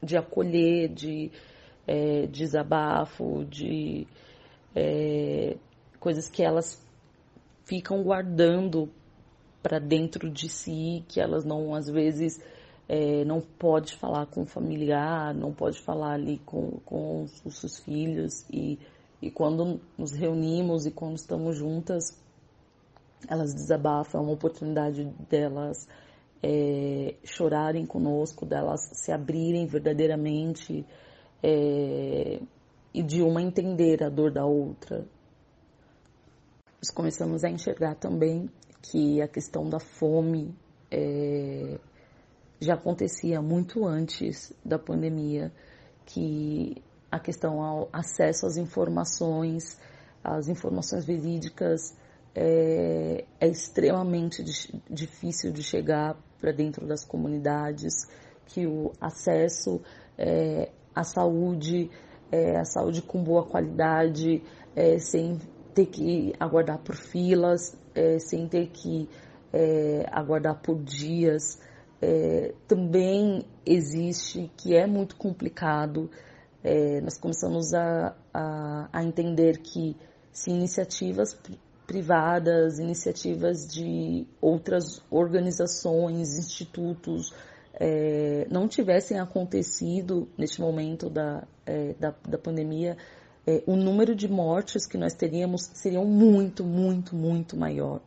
de 0.00 0.16
acolher, 0.16 0.88
de 0.88 1.32
é, 1.84 2.28
desabafo, 2.28 3.44
de 3.44 4.06
é, 4.76 5.56
coisas 5.98 6.28
que 6.30 6.44
elas 6.44 6.80
ficam 7.64 8.04
guardando 8.04 8.88
para 9.60 9.80
dentro 9.80 10.30
de 10.30 10.48
si, 10.48 11.04
que 11.08 11.20
elas 11.20 11.44
não 11.44 11.74
às 11.74 11.90
vezes 11.90 12.40
é, 12.88 13.24
não 13.24 13.40
pode 13.40 13.96
falar 13.96 14.26
com 14.26 14.42
o 14.42 14.46
familiar, 14.46 15.34
não 15.34 15.52
pode 15.52 15.80
falar 15.80 16.12
ali 16.14 16.38
com, 16.44 16.78
com 16.84 17.24
os 17.44 17.58
seus 17.58 17.78
filhos 17.78 18.44
e, 18.50 18.78
e 19.22 19.30
quando 19.30 19.80
nos 19.96 20.12
reunimos 20.12 20.86
e 20.86 20.90
quando 20.90 21.16
estamos 21.16 21.56
juntas, 21.56 22.20
elas 23.28 23.54
desabafam, 23.54 24.20
é 24.20 24.22
uma 24.22 24.32
oportunidade 24.32 25.04
delas 25.28 25.88
é, 26.42 27.14
chorarem 27.24 27.86
conosco, 27.86 28.44
delas 28.44 28.90
se 28.92 29.10
abrirem 29.10 29.66
verdadeiramente 29.66 30.84
é, 31.42 32.40
e 32.92 33.02
de 33.02 33.22
uma 33.22 33.40
entender 33.40 34.04
a 34.04 34.10
dor 34.10 34.30
da 34.30 34.44
outra. 34.44 35.06
Nós 36.82 36.90
começamos 36.90 37.44
a 37.44 37.50
enxergar 37.50 37.94
também 37.94 38.50
que 38.82 39.22
a 39.22 39.26
questão 39.26 39.70
da 39.70 39.80
fome 39.80 40.54
é, 40.90 41.78
já 42.60 42.74
acontecia 42.74 43.40
muito 43.42 43.84
antes 43.86 44.52
da 44.64 44.78
pandemia, 44.78 45.52
que 46.06 46.82
a 47.10 47.18
questão 47.18 47.62
ao 47.62 47.88
acesso 47.92 48.46
às 48.46 48.56
informações, 48.56 49.78
às 50.22 50.48
informações 50.48 51.04
verídicas, 51.04 51.94
é, 52.34 53.24
é 53.40 53.46
extremamente 53.46 54.42
difícil 54.90 55.52
de 55.52 55.62
chegar 55.62 56.16
para 56.40 56.52
dentro 56.52 56.86
das 56.86 57.04
comunidades, 57.04 57.94
que 58.46 58.66
o 58.66 58.92
acesso 59.00 59.80
é, 60.18 60.70
à 60.94 61.04
saúde, 61.04 61.90
é, 62.30 62.58
à 62.58 62.64
saúde 62.64 63.02
com 63.02 63.22
boa 63.22 63.44
qualidade, 63.44 64.42
é, 64.74 64.98
sem 64.98 65.38
ter 65.74 65.86
que 65.86 66.32
aguardar 66.38 66.78
por 66.78 66.96
filas, 66.96 67.76
é, 67.94 68.18
sem 68.18 68.48
ter 68.48 68.68
que 68.68 69.08
é, 69.52 70.06
aguardar 70.10 70.60
por 70.60 70.82
dias, 70.82 71.60
é, 72.00 72.54
também 72.66 73.44
existe, 73.64 74.50
que 74.56 74.74
é 74.74 74.86
muito 74.86 75.16
complicado. 75.16 76.10
É, 76.62 77.00
nós 77.00 77.18
começamos 77.18 77.72
a, 77.74 78.14
a, 78.32 78.88
a, 78.92 79.04
entender 79.04 79.58
que 79.58 79.96
se 80.32 80.50
iniciativas 80.50 81.38
privadas, 81.86 82.78
iniciativas 82.78 83.66
de 83.68 84.26
outras 84.40 85.02
organizações, 85.10 86.38
institutos, 86.38 87.32
é, 87.74 88.46
não 88.50 88.68
tivessem 88.68 89.18
acontecido 89.18 90.28
neste 90.38 90.60
momento 90.60 91.10
da, 91.10 91.46
é, 91.66 91.94
da, 91.94 92.14
da, 92.26 92.38
pandemia, 92.38 92.96
é, 93.46 93.62
o 93.66 93.76
número 93.76 94.14
de 94.14 94.28
mortes 94.28 94.86
que 94.86 94.96
nós 94.96 95.12
teríamos 95.14 95.70
seriam 95.74 96.04
muito, 96.04 96.64
muito, 96.64 97.14
muito 97.14 97.56
maior. 97.56 98.00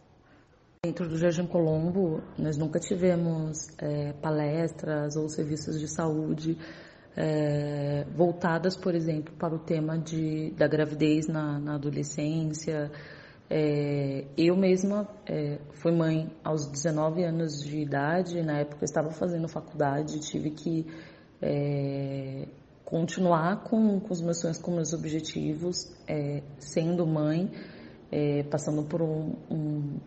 Dentro 0.88 1.06
do 1.06 1.18
Jardim 1.18 1.46
Colombo, 1.46 2.22
nós 2.40 2.56
nunca 2.56 2.80
tivemos 2.80 3.68
é, 3.78 4.14
palestras 4.22 5.18
ou 5.18 5.28
serviços 5.28 5.78
de 5.78 5.86
saúde 5.86 6.58
é, 7.14 8.06
voltadas, 8.16 8.78
por 8.78 8.96
exemplo, 8.96 9.34
para 9.38 9.54
o 9.54 9.60
tema 9.60 9.98
de, 9.98 10.52
da 10.52 10.66
gravidez 10.66 11.28
na, 11.28 11.60
na 11.60 11.76
adolescência. 11.76 12.90
É, 13.50 14.28
eu 14.38 14.56
mesma 14.56 15.06
é, 15.26 15.60
fui 15.74 15.92
mãe 15.92 16.32
aos 16.42 16.66
19 16.68 17.22
anos 17.22 17.62
de 17.62 17.82
idade, 17.82 18.42
na 18.42 18.60
época 18.60 18.78
eu 18.84 18.86
estava 18.86 19.12
fazendo 19.12 19.50
faculdade, 19.50 20.22
tive 20.22 20.52
que 20.52 20.88
é, 21.42 22.48
continuar 22.86 23.66
com, 23.66 24.00
com 24.00 24.14
os 24.14 24.22
meus 24.22 24.40
sonhos, 24.40 24.58
com 24.58 24.72
meus 24.72 24.94
objetivos, 24.94 25.94
é, 26.08 26.42
sendo 26.60 27.06
mãe, 27.06 27.52
passando 28.50 28.84
por 28.84 29.02
um, 29.02 29.36
um 29.52 30.00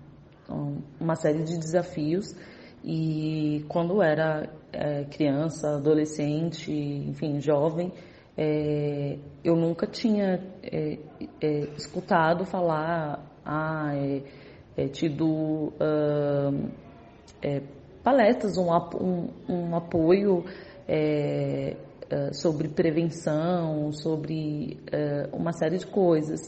uma 1.00 1.14
série 1.14 1.42
de 1.44 1.58
desafios 1.58 2.34
e 2.82 3.64
quando 3.68 4.02
era 4.02 4.48
é, 4.72 5.04
criança, 5.04 5.76
adolescente, 5.76 6.72
enfim, 6.72 7.40
jovem, 7.40 7.92
é, 8.36 9.18
eu 9.44 9.54
nunca 9.54 9.86
tinha 9.86 10.40
é, 10.62 10.98
é 11.40 11.58
escutado 11.76 12.44
falar, 12.46 13.22
ah, 13.44 13.90
é, 13.94 14.22
é, 14.76 14.88
tido 14.88 15.72
palestras, 18.02 18.56
um, 18.56 18.70
um, 18.98 19.28
um 19.48 19.76
apoio 19.76 20.44
sobre 22.32 22.68
prevenção, 22.68 23.92
sobre 23.92 24.78
uma 25.32 25.52
série 25.52 25.78
de 25.78 25.86
coisas. 25.86 26.40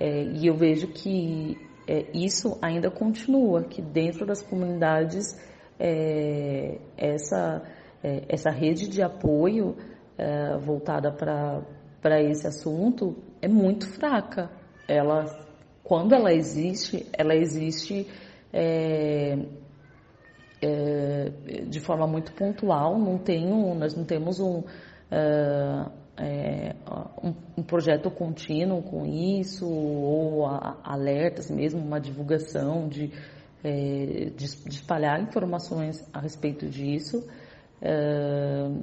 e 0.00 0.46
eu 0.46 0.54
vejo 0.54 0.88
que 0.88 1.56
é, 1.88 2.04
isso 2.12 2.58
ainda 2.60 2.90
continua, 2.90 3.64
que 3.64 3.80
dentro 3.80 4.26
das 4.26 4.42
comunidades 4.42 5.34
é, 5.80 6.78
essa, 6.98 7.62
é, 8.04 8.24
essa 8.28 8.50
rede 8.50 8.86
de 8.86 9.00
apoio 9.02 9.74
é, 10.18 10.58
voltada 10.58 11.10
para 11.10 12.22
esse 12.22 12.46
assunto 12.46 13.16
é 13.40 13.48
muito 13.48 13.86
fraca. 13.86 14.50
Ela, 14.86 15.24
quando 15.82 16.14
ela 16.14 16.30
existe, 16.30 17.06
ela 17.10 17.34
existe 17.34 18.06
é, 18.52 19.38
é, 20.60 21.30
de 21.66 21.80
forma 21.80 22.06
muito 22.06 22.34
pontual, 22.34 22.98
não 22.98 23.16
tem 23.16 23.50
um, 23.50 23.74
nós 23.74 23.94
não 23.94 24.04
temos 24.04 24.40
um, 24.40 24.62
é, 26.18 26.74
um, 27.22 27.32
um, 27.58 27.62
projeto 27.62 28.10
contínuo 28.10 28.82
com 28.82 29.06
isso, 29.06 29.66
ou 29.68 30.46
a, 30.46 30.76
alertas 30.82 31.50
mesmo, 31.50 31.80
uma 31.80 32.00
divulgação 32.00 32.88
de, 32.88 33.12
é, 33.62 34.30
de, 34.36 34.64
de, 34.64 34.74
espalhar 34.74 35.20
informações 35.22 36.04
a 36.12 36.20
respeito 36.20 36.66
disso. 36.66 37.26
Uh, 37.80 38.82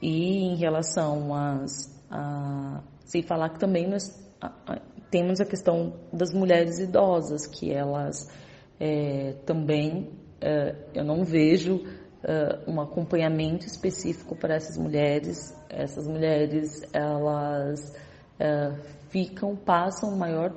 e 0.00 0.38
em 0.44 0.56
relação 0.56 1.34
às. 1.34 1.92
A, 2.10 2.82
sem 3.00 3.22
falar 3.22 3.50
que 3.50 3.58
também 3.58 3.86
nós 3.88 4.02
a, 4.40 4.80
temos 5.10 5.40
a 5.40 5.44
questão 5.44 5.94
das 6.12 6.32
mulheres 6.32 6.78
idosas, 6.78 7.46
que 7.46 7.70
elas 7.70 8.28
é, 8.80 9.34
também 9.44 10.10
uh, 10.42 10.76
eu 10.94 11.04
não 11.04 11.24
vejo 11.24 11.84
uh, 12.24 12.70
um 12.70 12.80
acompanhamento 12.80 13.66
específico 13.66 14.34
para 14.34 14.54
essas 14.54 14.76
mulheres. 14.76 15.54
Essas 15.68 16.06
mulheres, 16.06 16.82
elas 16.92 17.94
uh, 18.40 18.76
ficam, 19.10 19.54
passam 19.54 20.10
o 20.10 20.16
maior 20.16 20.52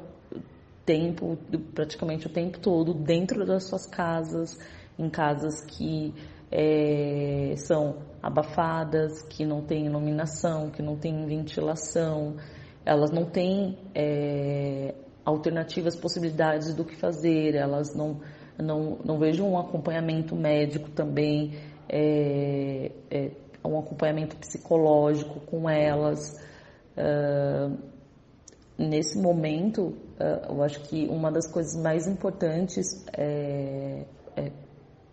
tempo, 0.85 1.37
praticamente 1.75 2.27
o 2.27 2.29
tempo 2.29 2.59
todo, 2.59 2.93
dentro 2.93 3.45
das 3.45 3.65
suas 3.65 3.85
casas, 3.85 4.57
em 4.97 5.09
casas 5.09 5.61
que 5.65 6.13
é, 6.49 7.53
são 7.57 7.97
abafadas, 8.23 9.21
que 9.23 9.45
não 9.45 9.61
têm 9.61 9.85
iluminação, 9.85 10.69
que 10.69 10.81
não 10.81 10.95
têm 10.95 11.25
ventilação, 11.25 12.37
elas 12.85 13.11
não 13.11 13.25
têm 13.25 13.77
é, 13.93 14.95
alternativas, 15.25 15.95
possibilidades 15.95 16.73
do 16.73 16.85
que 16.85 16.95
fazer, 16.95 17.53
elas 17.53 17.93
não 17.93 18.21
não, 18.57 18.97
não 19.03 19.17
vejo 19.17 19.43
um 19.43 19.57
acompanhamento 19.57 20.35
médico 20.35 20.89
também, 20.89 21.53
é, 21.89 22.91
é, 23.09 23.31
um 23.63 23.79
acompanhamento 23.79 24.35
psicológico 24.37 25.39
com 25.41 25.69
elas. 25.69 26.39
Uh, 26.97 27.77
nesse 28.77 29.19
momento, 29.19 29.95
uh, 30.19 30.53
eu 30.53 30.63
acho 30.63 30.81
que 30.83 31.07
uma 31.07 31.31
das 31.31 31.51
coisas 31.51 31.79
mais 31.81 32.07
importantes 32.07 33.05
é, 33.13 34.05
é 34.35 34.51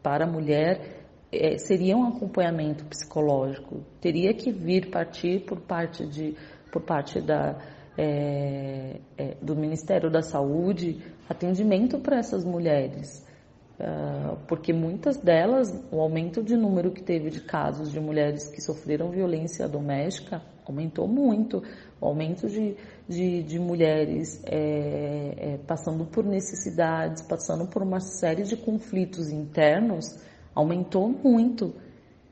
para 0.02 0.24
a 0.24 0.26
mulher 0.26 1.04
é, 1.32 1.58
seria 1.58 1.96
um 1.96 2.06
acompanhamento 2.08 2.84
psicológico. 2.84 3.82
Teria 4.00 4.32
que 4.34 4.52
vir 4.52 4.90
partir 4.90 5.44
por 5.44 5.60
parte 5.60 6.06
de 6.06 6.36
por 6.70 6.82
parte 6.82 7.20
da 7.20 7.58
é, 7.96 9.00
é, 9.16 9.36
do 9.40 9.54
Ministério 9.54 10.10
da 10.10 10.22
Saúde 10.22 11.00
atendimento 11.28 11.98
para 11.98 12.18
essas 12.18 12.44
mulheres. 12.44 13.24
Uh, 13.78 14.36
porque 14.46 14.72
muitas 14.72 15.16
delas, 15.16 15.68
o 15.90 16.00
aumento 16.00 16.44
de 16.44 16.56
número 16.56 16.92
que 16.92 17.02
teve 17.02 17.28
de 17.28 17.40
casos 17.40 17.90
de 17.90 17.98
mulheres 17.98 18.48
que 18.48 18.60
sofreram 18.60 19.10
violência 19.10 19.66
doméstica 19.66 20.40
aumentou 20.64 21.08
muito. 21.08 21.62
O 22.00 22.06
aumento 22.06 22.48
de, 22.48 22.76
de, 23.08 23.42
de 23.42 23.58
mulheres 23.58 24.40
é, 24.46 25.54
é, 25.54 25.58
passando 25.66 26.04
por 26.04 26.24
necessidades, 26.24 27.22
passando 27.22 27.66
por 27.66 27.82
uma 27.82 27.98
série 27.98 28.44
de 28.44 28.56
conflitos 28.56 29.30
internos, 29.30 30.06
aumentou 30.54 31.08
muito. 31.08 31.74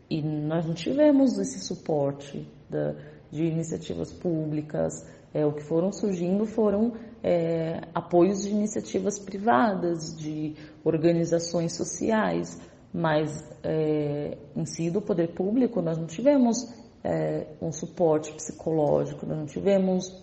E 0.08 0.22
nós 0.22 0.64
não 0.64 0.74
tivemos 0.74 1.38
esse 1.38 1.58
suporte 1.58 2.48
da, 2.70 2.94
de 3.30 3.44
iniciativas 3.44 4.12
públicas. 4.12 4.92
É, 5.34 5.44
o 5.44 5.52
que 5.52 5.62
foram 5.62 5.90
surgindo 5.90 6.46
foram 6.46 6.92
é, 7.22 7.80
apoios 7.94 8.42
de 8.42 8.50
iniciativas 8.50 9.18
privadas, 9.18 10.16
de 10.16 10.56
organizações 10.84 11.76
sociais, 11.76 12.60
mas 12.92 13.48
é, 13.62 14.36
em 14.56 14.66
si 14.66 14.90
do 14.90 15.00
poder 15.00 15.32
público 15.34 15.80
nós 15.80 15.96
não 15.96 16.06
tivemos 16.06 16.68
é, 17.04 17.46
um 17.60 17.72
suporte 17.72 18.32
psicológico, 18.32 19.24
nós 19.26 19.38
não 19.38 19.46
tivemos 19.46 20.22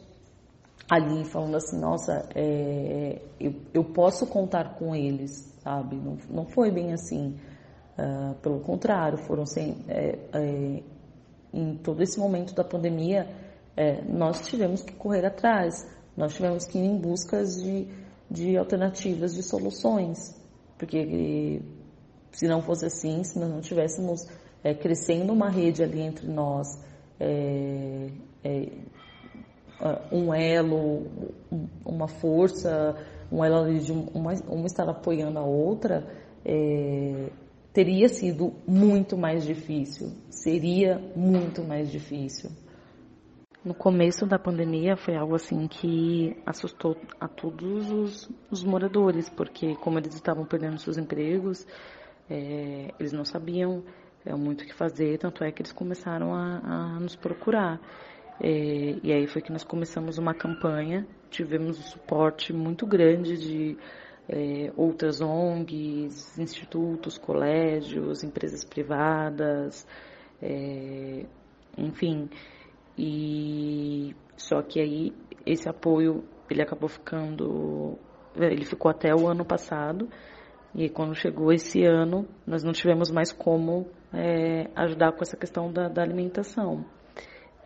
ali 0.90 1.24
falando 1.24 1.56
assim, 1.56 1.80
nossa, 1.80 2.28
é, 2.36 3.22
eu, 3.40 3.54
eu, 3.74 3.84
posso 3.84 4.26
contar 4.28 4.76
com 4.76 4.96
eles, 4.96 5.56
sabe? 5.64 5.96
Não, 5.96 6.18
não 6.30 6.46
foi 6.46 6.72
bem 6.72 6.94
assim. 6.94 7.38
Uh, 7.98 8.34
pelo 8.36 8.62
contrário, 8.62 9.18
foram 9.18 9.46
sem, 9.46 9.76
é, 9.90 10.18
é, 10.34 10.84
em 11.54 11.76
todo 11.76 12.02
esse 12.02 12.18
momento 12.18 12.56
da 12.56 12.64
pandemia, 12.64 13.28
nós 14.10 14.42
tivemos 14.46 14.82
que 14.82 14.94
correr 14.94 15.26
atrás 15.26 15.88
nós 16.20 16.36
tivemos 16.36 16.66
que 16.66 16.78
ir 16.78 16.84
em 16.84 16.98
busca 16.98 17.46
de, 17.46 17.88
de 18.30 18.58
alternativas, 18.58 19.34
de 19.34 19.42
soluções, 19.42 20.36
porque 20.78 21.62
se 22.34 22.46
não 22.46 22.62
fosse 22.62 22.86
assim, 22.86 23.24
se 23.24 23.40
nós 23.40 23.50
não 23.50 23.62
tivéssemos 23.62 24.28
é, 24.62 24.74
crescendo 24.74 25.32
uma 25.32 25.50
rede 25.50 25.82
ali 25.82 26.02
entre 26.02 26.28
nós, 26.28 26.68
é, 27.18 28.10
é, 28.44 28.68
um 30.12 30.34
elo, 30.34 31.08
uma 31.86 32.10
força, 32.10 32.98
um 33.32 33.42
elo 33.42 33.56
ali 33.56 33.80
de 33.80 33.94
uma, 33.94 34.34
uma 34.50 34.66
estar 34.66 34.90
apoiando 34.90 35.40
a 35.40 35.46
outra, 35.46 36.06
é, 36.44 37.30
teria 37.72 38.10
sido 38.10 38.52
muito 38.68 39.18
mais 39.18 39.46
difícil, 39.46 40.12
seria 40.30 41.00
muito 41.16 41.64
mais 41.64 41.90
difícil. 41.90 42.50
No 43.64 43.74
começo 43.74 44.26
da 44.26 44.40
pandemia 44.40 44.96
foi 44.96 45.18
algo 45.18 45.36
assim 45.36 45.68
que 45.68 46.34
assustou 46.46 46.96
a 47.20 47.28
todos 47.28 47.92
os, 47.92 48.30
os 48.50 48.64
moradores, 48.64 49.30
porque 49.30 49.76
como 49.76 50.00
eles 50.00 50.16
estavam 50.16 50.46
perdendo 50.46 50.80
seus 50.80 50.98
empregos, 50.98 51.68
é, 52.30 52.94
eles 52.98 53.12
não 53.12 53.26
sabiam 53.26 53.84
é, 54.26 54.34
muito 54.34 54.64
o 54.64 54.66
que 54.66 54.74
fazer, 54.74 55.18
tanto 55.18 55.44
é 55.44 55.52
que 55.52 55.62
eles 55.62 55.74
começaram 55.74 56.34
a, 56.34 56.60
a 56.96 57.00
nos 57.02 57.18
procurar. 57.18 57.82
É, 58.40 58.96
e 59.04 59.12
aí 59.12 59.28
foi 59.28 59.42
que 59.42 59.52
nós 59.52 59.66
começamos 59.66 60.18
uma 60.18 60.34
campanha, 60.34 61.06
tivemos 61.30 61.78
um 61.80 61.84
suporte 61.84 62.54
muito 62.54 62.88
grande 62.88 63.38
de 63.38 63.78
é, 64.30 64.72
outras 64.78 65.20
ONGs, 65.20 66.40
institutos, 66.40 67.18
colégios, 67.18 68.24
empresas 68.24 68.64
privadas, 68.64 69.86
é, 70.42 71.26
enfim. 71.78 72.30
E 73.02 74.14
só 74.36 74.62
que 74.62 74.78
aí 74.78 75.14
esse 75.46 75.70
apoio 75.70 76.26
ele 76.50 76.62
acabou 76.62 76.90
ficando, 76.90 77.98
ele 78.36 78.66
ficou 78.66 78.92
até 78.92 79.16
o 79.16 79.26
ano 79.26 79.46
passado 79.46 80.10
e 80.76 80.90
quando 80.90 81.16
chegou 81.16 81.54
esse 81.54 81.82
ano 81.86 82.28
nós 82.46 82.62
não 82.62 82.74
tivemos 82.74 83.10
mais 83.10 83.32
como 83.32 83.88
é, 84.14 84.70
ajudar 84.76 85.14
com 85.14 85.22
essa 85.22 85.38
questão 85.38 85.72
da, 85.72 85.88
da, 85.88 86.02
alimentação. 86.02 86.84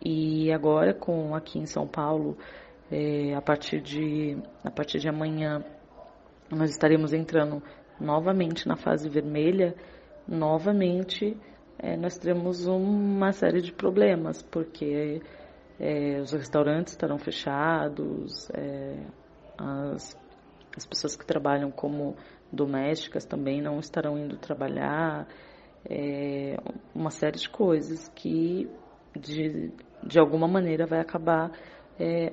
E 0.00 0.52
agora 0.52 0.94
com 0.94 1.34
aqui 1.34 1.58
em 1.58 1.66
São 1.66 1.84
Paulo 1.84 2.38
é, 2.88 3.34
a 3.34 3.42
partir 3.42 3.80
de 3.80 4.38
a 4.62 4.70
partir 4.70 5.00
de 5.00 5.08
amanhã 5.08 5.64
nós 6.48 6.70
estaremos 6.70 7.12
entrando 7.12 7.60
novamente 8.00 8.68
na 8.68 8.76
fase 8.76 9.08
vermelha, 9.08 9.74
novamente 10.28 11.36
é, 11.78 11.96
nós 11.96 12.16
teremos 12.16 12.66
uma 12.66 13.32
série 13.32 13.60
de 13.60 13.72
problemas, 13.72 14.42
porque 14.42 15.20
é, 15.78 16.20
os 16.20 16.32
restaurantes 16.32 16.92
estarão 16.92 17.18
fechados, 17.18 18.48
é, 18.50 19.06
as, 19.58 20.16
as 20.76 20.86
pessoas 20.86 21.16
que 21.16 21.26
trabalham 21.26 21.70
como 21.70 22.16
domésticas 22.52 23.24
também 23.24 23.60
não 23.60 23.78
estarão 23.78 24.18
indo 24.18 24.36
trabalhar, 24.36 25.26
é, 25.88 26.56
uma 26.94 27.10
série 27.10 27.38
de 27.38 27.48
coisas 27.48 28.08
que 28.08 28.70
de, 29.18 29.72
de 30.02 30.18
alguma 30.18 30.48
maneira 30.48 30.86
vai 30.86 31.00
acabar 31.00 31.52
é, 31.98 32.32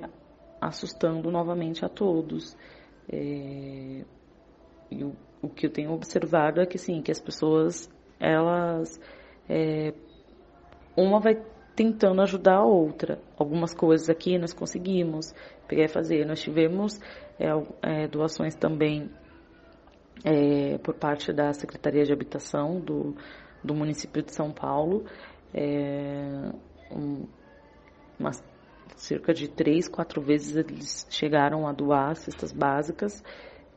assustando 0.60 1.30
novamente 1.30 1.84
a 1.84 1.88
todos. 1.88 2.56
É, 3.12 4.04
e 4.90 5.04
o, 5.04 5.14
o 5.42 5.48
que 5.48 5.66
eu 5.66 5.70
tenho 5.70 5.92
observado 5.92 6.60
é 6.60 6.66
que 6.66 6.78
sim, 6.78 7.02
que 7.02 7.10
as 7.10 7.20
pessoas 7.20 7.90
elas 8.20 9.00
é, 9.48 9.92
uma 10.96 11.20
vai 11.20 11.42
tentando 11.74 12.20
ajudar 12.22 12.56
a 12.56 12.64
outra. 12.64 13.18
Algumas 13.36 13.74
coisas 13.74 14.08
aqui 14.08 14.38
nós 14.38 14.52
conseguimos 14.52 15.32
pegar 15.66 15.84
e 15.84 15.88
fazer. 15.88 16.26
Nós 16.26 16.40
tivemos 16.40 17.00
é, 17.38 17.48
é, 17.82 18.08
doações 18.08 18.54
também 18.54 19.10
é, 20.24 20.78
por 20.78 20.94
parte 20.94 21.32
da 21.32 21.52
Secretaria 21.52 22.04
de 22.04 22.12
Habitação 22.12 22.80
do, 22.80 23.16
do 23.62 23.74
município 23.74 24.22
de 24.22 24.34
São 24.34 24.52
Paulo. 24.52 25.04
É, 25.54 26.52
um, 26.90 27.26
cerca 28.96 29.34
de 29.34 29.48
três, 29.48 29.88
quatro 29.88 30.20
vezes 30.20 30.54
eles 30.56 31.06
chegaram 31.10 31.66
a 31.66 31.72
doar 31.72 32.14
cestas 32.16 32.52
básicas. 32.52 33.22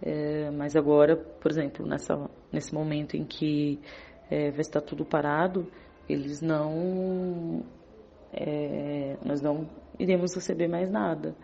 É, 0.01 0.51
mas 0.51 0.75
agora, 0.75 1.15
por 1.15 1.49
exemplo, 1.49 1.85
nessa, 1.85 2.29
nesse 2.51 2.73
momento 2.73 3.15
em 3.15 3.25
que 3.25 3.79
é, 4.29 4.51
vai 4.51 4.61
estar 4.61 4.81
tudo 4.81 5.05
parado, 5.05 5.71
eles 6.07 6.41
não. 6.41 7.63
É, 8.33 9.17
nós 9.23 9.41
não 9.41 9.69
iremos 9.99 10.33
receber 10.35 10.67
mais 10.67 10.89
nada. 10.89 11.35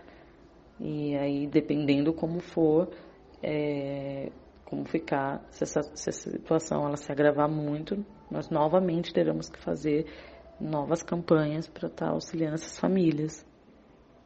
E 0.79 1.15
aí, 1.15 1.47
dependendo 1.47 2.11
como 2.11 2.39
for, 2.39 2.89
é, 3.41 4.31
como 4.65 4.85
ficar, 4.85 5.45
se 5.49 5.63
essa, 5.63 5.81
se 5.83 6.09
essa 6.09 6.31
situação 6.31 6.85
ela 6.85 6.97
se 6.97 7.11
agravar 7.11 7.49
muito, 7.49 8.05
nós 8.29 8.49
novamente 8.49 9.13
teremos 9.13 9.49
que 9.49 9.59
fazer 9.59 10.05
novas 10.59 11.03
campanhas 11.03 11.67
para 11.67 11.87
estar 11.87 12.07
tá 12.07 12.11
auxiliando 12.11 12.55
essas 12.55 12.79
famílias. 12.79 13.45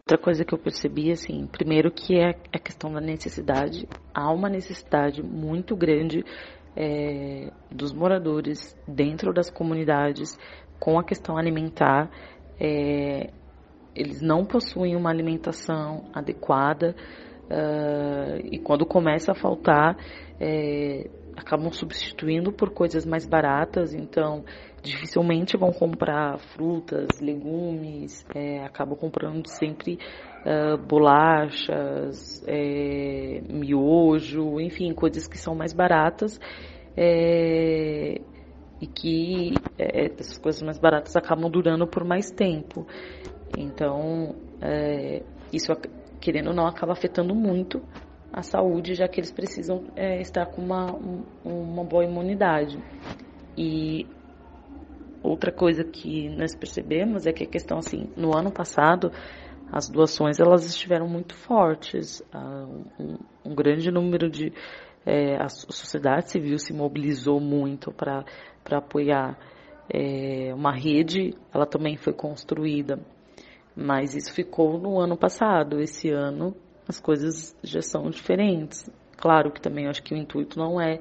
Outra 0.02 0.18
coisa 0.18 0.46
que 0.46 0.54
eu 0.54 0.60
percebi, 0.60 1.12
assim, 1.12 1.48
primeiro 1.48 1.92
que 1.92 2.16
é 2.20 2.36
a 2.54 2.60
questão 2.60 2.92
da 2.92 3.02
necessidade. 3.02 3.88
Há 4.14 4.32
uma 4.32 4.48
necessidade 4.48 5.24
muito 5.24 5.76
grande 5.76 6.24
é, 6.76 7.52
dos 7.72 7.94
moradores 7.94 8.78
dentro 8.88 9.34
das 9.34 9.50
comunidades 9.50 10.38
com 10.80 11.00
a 11.00 11.04
questão 11.04 11.38
alimentar. 11.38 12.10
É, 12.60 13.30
eles 13.96 14.22
não 14.22 14.46
possuem 14.46 14.96
uma 14.96 15.10
alimentação 15.10 16.10
adequada 16.14 16.94
uh, 17.46 18.40
e 18.44 18.60
quando 18.60 18.86
começa 18.86 19.32
a 19.32 19.36
faltar, 19.36 19.96
é, 20.40 21.10
acabam 21.36 21.72
substituindo 21.72 22.52
por 22.52 22.72
coisas 22.72 23.06
mais 23.06 23.26
baratas, 23.26 23.94
então 23.94 24.44
dificilmente 24.82 25.58
vão 25.58 25.72
comprar 25.72 26.38
frutas, 26.56 27.08
legumes, 27.22 28.26
é, 28.36 28.64
acabam 28.64 28.98
comprando 28.98 29.48
sempre 29.48 29.98
uh, 30.46 30.78
bolachas, 30.78 32.44
é, 32.48 33.42
miojo, 33.50 34.60
enfim, 34.62 34.94
coisas 34.94 35.28
que 35.28 35.38
são 35.38 35.56
mais 35.56 35.74
baratas 35.74 36.40
é, 36.96 38.22
e 38.80 38.88
que 38.88 39.54
é, 39.78 40.06
essas 40.06 40.38
coisas 40.38 40.62
mais 40.62 40.80
baratas 40.80 41.16
acabam 41.16 41.50
durando 41.50 41.88
por 41.88 42.04
mais 42.04 42.32
tempo. 42.32 42.86
Então, 43.58 44.36
é, 44.62 45.24
isso, 45.52 45.72
querendo 46.22 46.50
ou 46.50 46.54
não, 46.54 46.68
acaba 46.68 46.94
afetando 46.94 47.34
muito 47.34 47.82
a 48.32 48.42
saúde, 48.42 48.96
já 48.96 49.08
que 49.08 49.20
eles 49.20 49.32
precisam 49.32 49.86
é, 49.96 50.20
estar 50.20 50.46
com 50.48 50.62
uma, 50.62 50.94
um, 50.94 51.24
uma 51.46 51.84
boa 51.84 52.04
imunidade. 52.04 52.78
E 53.58 54.06
outra 55.24 55.52
coisa 55.52 55.84
que 55.84 56.30
nós 56.30 56.56
percebemos 56.56 57.26
é 57.26 57.32
que 57.32 57.44
a 57.44 57.48
questão, 57.48 57.78
assim, 57.78 58.10
no 58.16 58.36
ano 58.38 58.52
passado, 58.52 59.12
as 59.76 59.90
doações 59.90 60.40
elas 60.40 60.66
estiveram 60.66 61.08
muito 61.08 61.36
fortes. 61.36 62.24
Um, 62.34 63.18
um 63.44 63.54
grande 63.54 63.92
número 63.92 64.30
de. 64.30 64.54
É, 65.06 65.36
a 65.36 65.50
sociedade 65.50 66.32
civil 66.32 66.58
se 66.58 66.74
mobilizou 66.74 67.40
muito 67.40 67.92
para 67.92 68.24
apoiar. 68.72 69.38
É, 69.88 70.52
uma 70.56 70.72
rede, 70.72 71.36
ela 71.54 71.68
também 71.68 71.96
foi 71.96 72.12
construída 72.12 73.00
mas 73.76 74.16
isso 74.16 74.34
ficou 74.34 74.80
no 74.80 75.00
ano 75.00 75.18
passado. 75.18 75.80
Esse 75.82 76.10
ano 76.10 76.56
as 76.88 77.00
coisas 77.00 77.56
já 77.64 77.82
são 77.82 78.10
diferentes. 78.10 78.90
Claro 79.18 79.52
que 79.52 79.60
também 79.60 79.88
acho 79.88 80.02
que 80.02 80.14
o 80.14 80.18
intuito 80.18 80.58
não 80.58 80.80
é, 80.80 81.00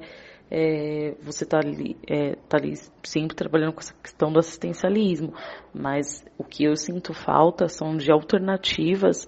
é 0.49 1.15
você 1.21 1.43
estar 1.43 1.61
tá 1.61 1.67
ali, 1.67 1.97
é, 2.07 2.35
tá 2.47 2.57
ali 2.57 2.73
sempre 3.03 3.35
trabalhando 3.35 3.73
com 3.73 3.79
essa 3.79 3.93
questão 3.95 4.31
do 4.31 4.39
assistencialismo, 4.39 5.33
mas 5.73 6.25
o 6.37 6.43
que 6.43 6.63
eu 6.63 6.75
sinto 6.75 7.13
falta 7.13 7.67
são 7.67 7.97
de 7.97 8.11
alternativas 8.11 9.27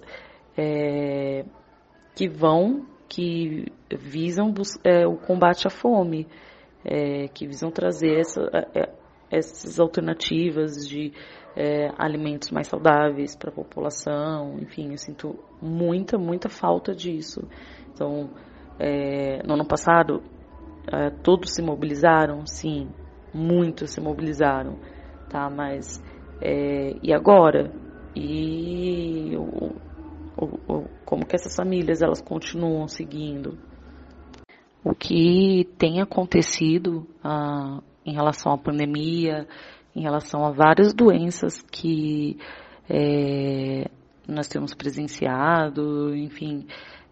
é, 0.56 1.44
que 2.14 2.28
vão, 2.28 2.86
que 3.08 3.66
visam 3.90 4.52
é, 4.84 5.06
o 5.06 5.16
combate 5.16 5.66
à 5.66 5.70
fome, 5.70 6.26
é, 6.84 7.28
que 7.28 7.46
visam 7.46 7.70
trazer 7.70 8.20
essa, 8.20 8.40
é, 8.74 8.92
essas 9.30 9.78
alternativas 9.80 10.86
de 10.88 11.12
é, 11.56 11.90
alimentos 11.98 12.50
mais 12.50 12.68
saudáveis 12.68 13.34
para 13.34 13.50
a 13.50 13.54
população, 13.54 14.58
enfim, 14.60 14.92
eu 14.92 14.98
sinto 14.98 15.38
muita, 15.60 16.16
muita 16.16 16.48
falta 16.48 16.94
disso. 16.94 17.48
Então, 17.92 18.30
é, 18.78 19.42
no 19.44 19.54
ano 19.54 19.66
passado, 19.66 20.22
é, 20.92 21.10
todos 21.10 21.54
se 21.54 21.62
mobilizaram, 21.62 22.46
sim, 22.46 22.88
muitos 23.32 23.90
se 23.90 24.00
mobilizaram, 24.00 24.78
tá? 25.28 25.48
Mas, 25.50 26.02
é, 26.40 26.96
e 27.02 27.12
agora? 27.12 27.70
E 28.14 29.36
o, 29.36 29.72
o, 30.36 30.72
o, 30.72 30.84
como 31.04 31.26
que 31.26 31.36
essas 31.36 31.54
famílias, 31.54 32.02
elas 32.02 32.20
continuam 32.20 32.88
seguindo? 32.88 33.58
O 34.84 34.94
que 34.94 35.68
tem 35.78 36.00
acontecido 36.00 37.06
ah, 37.22 37.80
em 38.04 38.14
relação 38.14 38.52
à 38.52 38.58
pandemia, 38.58 39.46
em 39.94 40.02
relação 40.02 40.44
a 40.44 40.50
várias 40.50 40.94
doenças 40.94 41.60
que 41.62 42.38
é, 42.88 43.90
nós 44.26 44.48
temos 44.48 44.74
presenciado, 44.74 46.14
enfim, 46.14 46.66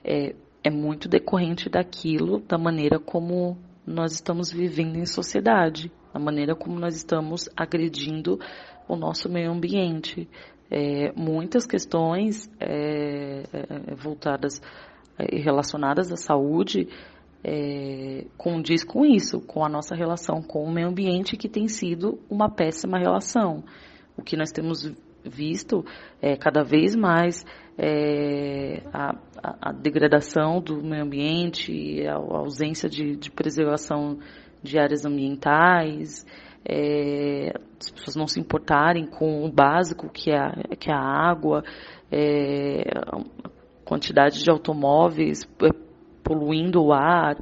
é, 0.04 0.34
é 0.66 0.70
muito 0.70 1.08
decorrente 1.08 1.68
daquilo, 1.68 2.40
da 2.40 2.58
maneira 2.58 2.98
como 2.98 3.56
nós 3.86 4.12
estamos 4.12 4.50
vivendo 4.50 4.96
em 4.96 5.06
sociedade, 5.06 5.92
da 6.12 6.18
maneira 6.18 6.56
como 6.56 6.76
nós 6.76 6.96
estamos 6.96 7.48
agredindo 7.56 8.40
o 8.88 8.96
nosso 8.96 9.28
meio 9.28 9.52
ambiente. 9.52 10.28
É, 10.68 11.12
muitas 11.12 11.66
questões 11.66 12.50
é, 12.58 13.44
é 13.52 13.94
voltadas 13.94 14.60
e 15.20 15.36
é, 15.36 15.40
relacionadas 15.40 16.10
à 16.10 16.16
saúde 16.16 16.88
é, 17.44 18.26
condiz 18.36 18.82
com 18.82 19.06
isso, 19.06 19.40
com 19.40 19.64
a 19.64 19.68
nossa 19.68 19.94
relação 19.94 20.42
com 20.42 20.64
o 20.64 20.72
meio 20.72 20.88
ambiente, 20.88 21.36
que 21.36 21.48
tem 21.48 21.68
sido 21.68 22.18
uma 22.28 22.50
péssima 22.50 22.98
relação. 22.98 23.62
O 24.18 24.22
que 24.22 24.36
nós 24.36 24.50
temos 24.50 24.92
visto 25.28 25.84
é 26.20 26.36
cada 26.36 26.62
vez 26.62 26.94
mais 26.96 27.44
é, 27.78 28.82
a, 28.92 29.14
a, 29.60 29.72
degradação 29.72 30.60
do 30.60 30.82
meio 30.82 31.02
ambiente, 31.02 32.06
a, 32.06 32.14
a 32.14 32.38
ausência 32.38 32.88
de, 32.88 33.16
de, 33.16 33.30
preservação 33.30 34.18
de 34.62 34.78
áreas 34.78 35.04
ambientais, 35.04 36.24
é, 36.64 37.52
as 37.78 37.90
pessoas 37.90 38.16
não 38.16 38.26
se 38.26 38.40
importarem 38.40 39.06
com 39.06 39.44
o 39.44 39.52
básico 39.52 40.08
que 40.08 40.30
é, 40.30 40.74
que 40.78 40.90
é 40.90 40.94
a 40.94 40.98
água, 40.98 41.62
é, 42.10 42.82
a 42.96 43.50
quantidade 43.84 44.42
de 44.42 44.50
automóveis 44.50 45.42
é, 45.62 45.68
poluindo 46.24 46.82
o 46.82 46.92
ar, 46.92 47.36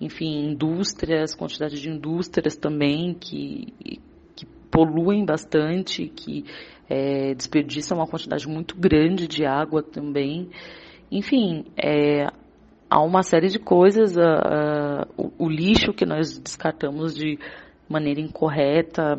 enfim, 0.00 0.50
indústrias, 0.50 1.34
quantidade 1.34 1.80
de 1.80 1.88
indústrias 1.88 2.56
também 2.56 3.14
que, 3.14 3.72
que 4.34 4.46
poluem 4.70 5.24
bastante, 5.24 6.08
que 6.08 6.44
é, 6.88 7.34
desperdiçam 7.34 7.98
uma 7.98 8.06
quantidade 8.06 8.48
muito 8.48 8.76
grande 8.76 9.26
de 9.26 9.44
água 9.44 9.82
também. 9.82 10.50
Enfim, 11.10 11.64
é, 11.76 12.26
há 12.88 13.00
uma 13.00 13.22
série 13.22 13.48
de 13.48 13.58
coisas, 13.58 14.16
uh, 14.16 14.20
uh, 14.20 15.32
o, 15.38 15.46
o, 15.46 15.48
lixo 15.48 15.92
que 15.92 16.06
nós 16.06 16.38
descartamos 16.38 17.14
de 17.14 17.38
maneira 17.88 18.20
incorreta, 18.20 19.18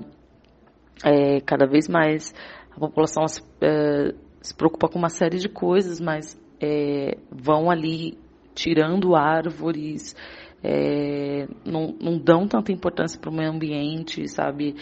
é, 1.03 1.41
cada 1.41 1.65
vez 1.65 1.87
mais 1.87 2.33
a 2.71 2.79
população 2.79 3.27
se, 3.27 3.41
uh, 3.41 4.15
se, 4.41 4.55
preocupa 4.55 4.87
com 4.87 4.97
uma 4.97 5.09
série 5.09 5.37
de 5.37 5.49
coisas, 5.49 5.99
mas 5.99 6.39
é, 6.61 7.17
vão 7.29 7.69
ali 7.69 8.17
tirando 8.53 9.15
árvores, 9.15 10.15
é, 10.63 11.47
não, 11.65 11.95
não, 12.01 12.17
dão 12.17 12.47
tanta 12.47 12.71
importância 12.71 13.19
para 13.19 13.29
o 13.29 13.33
meio 13.33 13.51
ambiente, 13.51 14.27
sabe? 14.27 14.75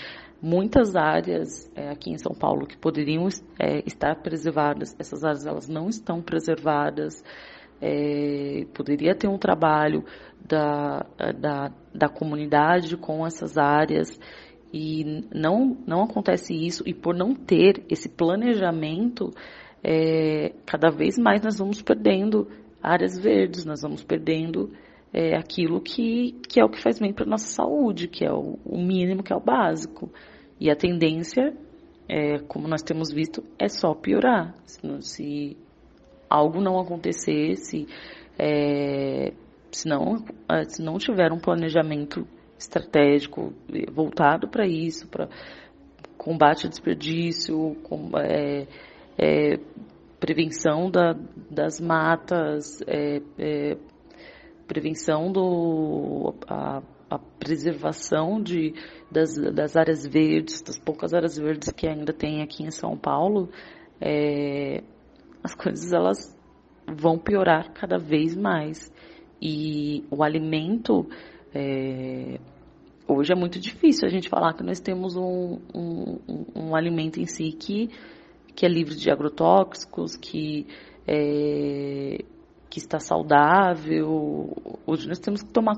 Muitas 0.46 0.94
áreas 0.94 1.72
é, 1.74 1.88
aqui 1.90 2.12
em 2.12 2.18
São 2.18 2.36
Paulo 2.36 2.68
que 2.68 2.78
poderiam 2.78 3.26
é, 3.58 3.82
estar 3.88 4.14
preservadas, 4.22 4.94
essas 5.00 5.24
áreas 5.24 5.46
elas 5.46 5.70
não 5.70 5.88
estão 5.88 6.22
preservadas. 6.22 7.24
É, 7.82 8.66
poderia 8.74 9.16
ter 9.16 9.30
um 9.30 9.38
trabalho 9.38 10.04
da, 10.46 11.06
da, 11.40 11.72
da 11.96 12.10
comunidade 12.10 12.98
com 12.98 13.26
essas 13.26 13.58
áreas 13.58 14.20
e 14.74 15.24
não, 15.34 15.78
não 15.88 16.04
acontece 16.04 16.54
isso, 16.54 16.84
e 16.86 16.94
por 16.94 17.16
não 17.16 17.34
ter 17.34 17.86
esse 17.90 18.10
planejamento, 18.10 19.32
é, 19.82 20.52
cada 20.66 20.90
vez 20.90 21.18
mais 21.18 21.42
nós 21.42 21.58
vamos 21.58 21.82
perdendo 21.82 22.50
áreas 22.82 23.18
verdes, 23.18 23.64
nós 23.64 23.82
vamos 23.82 24.04
perdendo 24.04 24.74
é, 25.14 25.38
aquilo 25.38 25.80
que, 25.80 26.34
que 26.50 26.60
é 26.60 26.66
o 26.66 26.70
que 26.70 26.82
faz 26.82 27.00
bem 27.00 27.14
para 27.14 27.24
a 27.24 27.30
nossa 27.30 27.46
saúde, 27.46 28.08
que 28.08 28.26
é 28.26 28.34
o, 28.34 28.58
o, 28.66 28.78
mínimo, 28.78 29.22
que 29.22 29.32
é 29.32 29.36
o 29.36 29.40
básico. 29.40 30.12
E 30.64 30.72
a 30.72 30.78
tendência, 30.78 31.54
é, 32.08 32.40
como 32.48 32.70
nós 32.70 32.82
temos 32.82 33.12
visto, 33.12 33.44
é 33.60 33.68
só 33.68 33.94
piorar. 33.94 34.56
Se, 34.64 34.80
se 35.02 35.58
algo 36.30 36.62
não 36.62 36.80
acontecer, 36.80 37.58
se, 37.58 37.86
é, 38.40 39.34
se, 39.70 39.90
não, 39.90 40.24
é, 40.50 40.64
se 40.64 40.82
não 40.82 40.98
tiver 40.98 41.34
um 41.34 41.38
planejamento 41.38 42.26
estratégico 42.58 43.52
voltado 43.92 44.48
para 44.48 44.66
isso, 44.66 45.06
para 45.10 45.28
combate 46.18 46.66
ao 46.66 46.70
desperdício, 46.70 47.76
com, 47.84 48.12
é, 48.18 48.66
é, 49.18 49.60
prevenção 50.18 50.90
da, 50.90 51.14
das 51.52 51.82
matas, 51.82 52.82
é, 52.88 53.22
é, 53.38 53.78
prevenção 54.66 55.30
do 55.30 56.34
a, 56.48 56.82
a 57.14 57.20
preservação 57.20 58.42
de, 58.42 58.74
das, 59.12 59.36
das, 59.36 59.76
áreas 59.76 60.06
verdes, 60.06 60.62
das 60.62 60.80
poucas 60.80 61.14
áreas 61.14 61.38
verdes 61.38 61.72
que 61.72 61.88
ainda 61.88 62.12
tem 62.12 62.42
aqui 62.42 62.64
em 62.64 62.72
São 62.72 62.98
Paulo, 62.98 63.50
é, 64.02 64.84
as 65.44 65.54
coisas 65.54 65.94
elas 65.94 66.36
vão 66.88 67.20
piorar 67.20 67.72
cada 67.74 67.98
vez 67.98 68.36
mais. 68.36 68.92
E 69.40 70.04
o 70.10 70.24
alimento, 70.24 71.08
é, 71.54 72.40
hoje 73.08 73.32
é 73.32 73.36
muito 73.36 73.60
difícil 73.60 74.08
a 74.08 74.12
gente 74.12 74.28
falar 74.28 74.54
que 74.54 74.64
nós 74.64 74.80
temos 74.80 75.16
um, 75.16 75.60
um, 75.74 76.20
um, 76.56 76.76
alimento 76.76 77.20
em 77.20 77.28
si 77.28 77.52
que, 77.52 77.90
que 78.56 78.66
é 78.66 78.70
livre 78.70 78.96
de 78.96 79.12
agrotóxicos, 79.12 80.16
que, 80.16 80.66
é, 81.08 82.24
que 82.70 82.80
está 82.80 83.00
saudável. 83.00 84.56
Hoje 84.88 85.08
nós 85.08 85.20
temos 85.20 85.44
que 85.44 85.54
tomar 85.54 85.76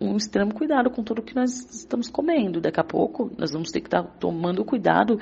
um 0.00 0.16
extremo 0.16 0.54
cuidado 0.54 0.90
com 0.90 1.02
tudo 1.02 1.22
que 1.22 1.34
nós 1.34 1.50
estamos 1.74 2.08
comendo. 2.08 2.60
Daqui 2.60 2.80
a 2.80 2.84
pouco 2.84 3.30
nós 3.38 3.52
vamos 3.52 3.70
ter 3.70 3.80
que 3.80 3.88
estar 3.88 4.02
tomando 4.02 4.64
cuidado 4.64 5.18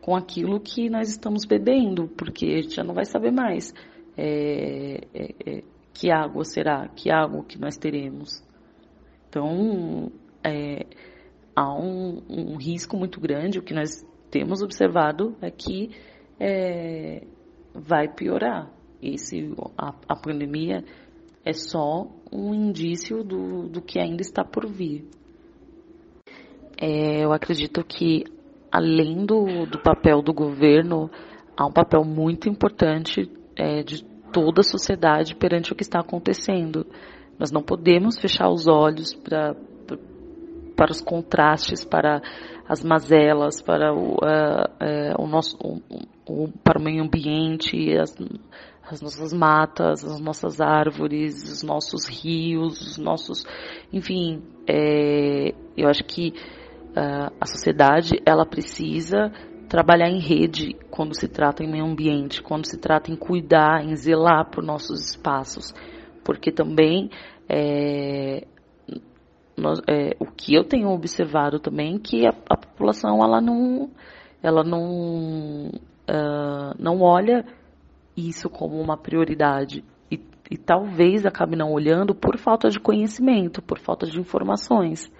com 0.00 0.14
aquilo 0.16 0.60
que 0.60 0.88
nós 0.88 1.08
estamos 1.08 1.44
bebendo, 1.44 2.08
porque 2.08 2.46
a 2.46 2.62
gente 2.62 2.76
já 2.76 2.84
não 2.84 2.94
vai 2.94 3.04
saber 3.04 3.30
mais 3.30 3.74
é, 4.16 5.00
é, 5.14 5.34
é, 5.46 5.62
que 5.92 6.10
água 6.10 6.44
será, 6.44 6.88
que 6.88 7.10
água 7.10 7.44
que 7.44 7.58
nós 7.58 7.76
teremos. 7.76 8.42
Então, 9.28 10.10
é, 10.42 10.86
há 11.54 11.74
um, 11.74 12.22
um, 12.28 12.56
risco 12.56 12.96
muito 12.96 13.20
grande. 13.20 13.58
O 13.58 13.62
que 13.62 13.74
nós 13.74 14.04
temos 14.30 14.62
observado 14.62 15.36
é 15.40 15.50
que 15.50 15.90
é, 16.40 17.26
vai 17.74 18.08
piorar. 18.08 18.70
Esse, 19.00 19.54
a, 19.76 19.94
a 20.08 20.16
pandemia 20.16 20.84
é 21.44 21.52
só 21.52 22.06
um 22.32 22.54
indício 22.54 23.22
do, 23.24 23.68
do 23.68 23.80
que 23.80 23.98
ainda 23.98 24.22
está 24.22 24.44
por 24.44 24.66
vir. 24.66 25.04
É, 26.80 27.24
eu 27.24 27.32
acredito 27.32 27.82
que, 27.84 28.24
além 28.70 29.24
do, 29.24 29.66
do 29.66 29.80
papel 29.82 30.22
do 30.22 30.32
governo, 30.32 31.10
há 31.56 31.66
um 31.66 31.72
papel 31.72 32.04
muito 32.04 32.48
importante 32.48 33.30
é, 33.56 33.82
de 33.82 34.04
toda 34.32 34.60
a 34.60 34.64
sociedade 34.64 35.34
perante 35.34 35.72
o 35.72 35.74
que 35.74 35.82
está 35.82 36.00
acontecendo. 36.00 36.86
Nós 37.38 37.50
não 37.50 37.62
podemos 37.62 38.18
fechar 38.18 38.48
os 38.50 38.66
olhos 38.66 39.14
para 39.14 39.56
para 40.78 40.92
os 40.92 41.00
contrastes, 41.00 41.84
para 41.84 42.22
as 42.68 42.84
mazelas, 42.84 43.60
para 43.60 43.92
o, 43.92 44.12
uh, 44.12 45.18
uh, 45.18 45.24
o 45.24 45.26
nosso, 45.26 45.58
para 46.62 46.78
o 46.78 46.82
meio 46.82 47.02
ambiente, 47.02 47.98
as, 47.98 48.14
as 48.90 49.00
nossas 49.00 49.32
matas, 49.32 50.04
as 50.04 50.20
nossas 50.20 50.60
árvores, 50.60 51.42
os 51.50 51.62
nossos 51.62 52.06
rios, 52.08 52.80
os 52.80 52.98
nossos, 52.98 53.44
enfim, 53.92 54.42
é, 54.66 55.54
eu 55.76 55.88
acho 55.88 56.04
que 56.04 56.32
uh, 56.96 57.32
a 57.40 57.46
sociedade 57.46 58.20
ela 58.24 58.46
precisa 58.46 59.30
trabalhar 59.68 60.08
em 60.08 60.20
rede 60.20 60.74
quando 60.90 61.14
se 61.14 61.28
trata 61.28 61.62
em 61.62 61.70
meio 61.70 61.84
ambiente, 61.84 62.42
quando 62.42 62.66
se 62.66 62.78
trata 62.78 63.10
em 63.10 63.16
cuidar, 63.16 63.84
em 63.84 63.94
zelar 63.94 64.50
por 64.50 64.64
nossos 64.64 65.10
espaços, 65.10 65.74
porque 66.24 66.50
também 66.50 67.10
é, 67.48 68.46
nós, 69.56 69.80
é, 69.86 70.16
o 70.18 70.26
que 70.26 70.54
eu 70.54 70.64
tenho 70.64 70.88
observado 70.88 71.58
também 71.58 71.96
é 71.96 71.98
que 71.98 72.26
a, 72.26 72.30
a 72.48 72.56
população 72.56 73.22
ela 73.22 73.40
não 73.40 73.90
ela 74.42 74.62
não 74.62 75.68
uh, 75.68 76.74
não 76.78 77.00
olha 77.02 77.44
isso 78.18 78.50
como 78.50 78.80
uma 78.80 78.96
prioridade 78.96 79.84
e, 80.10 80.20
e 80.50 80.56
talvez 80.56 81.24
acabe 81.24 81.56
não 81.56 81.72
olhando 81.72 82.14
por 82.14 82.36
falta 82.38 82.68
de 82.68 82.80
conhecimento, 82.80 83.62
por 83.62 83.78
falta 83.78 84.06
de 84.06 84.18
informações. 84.18 85.10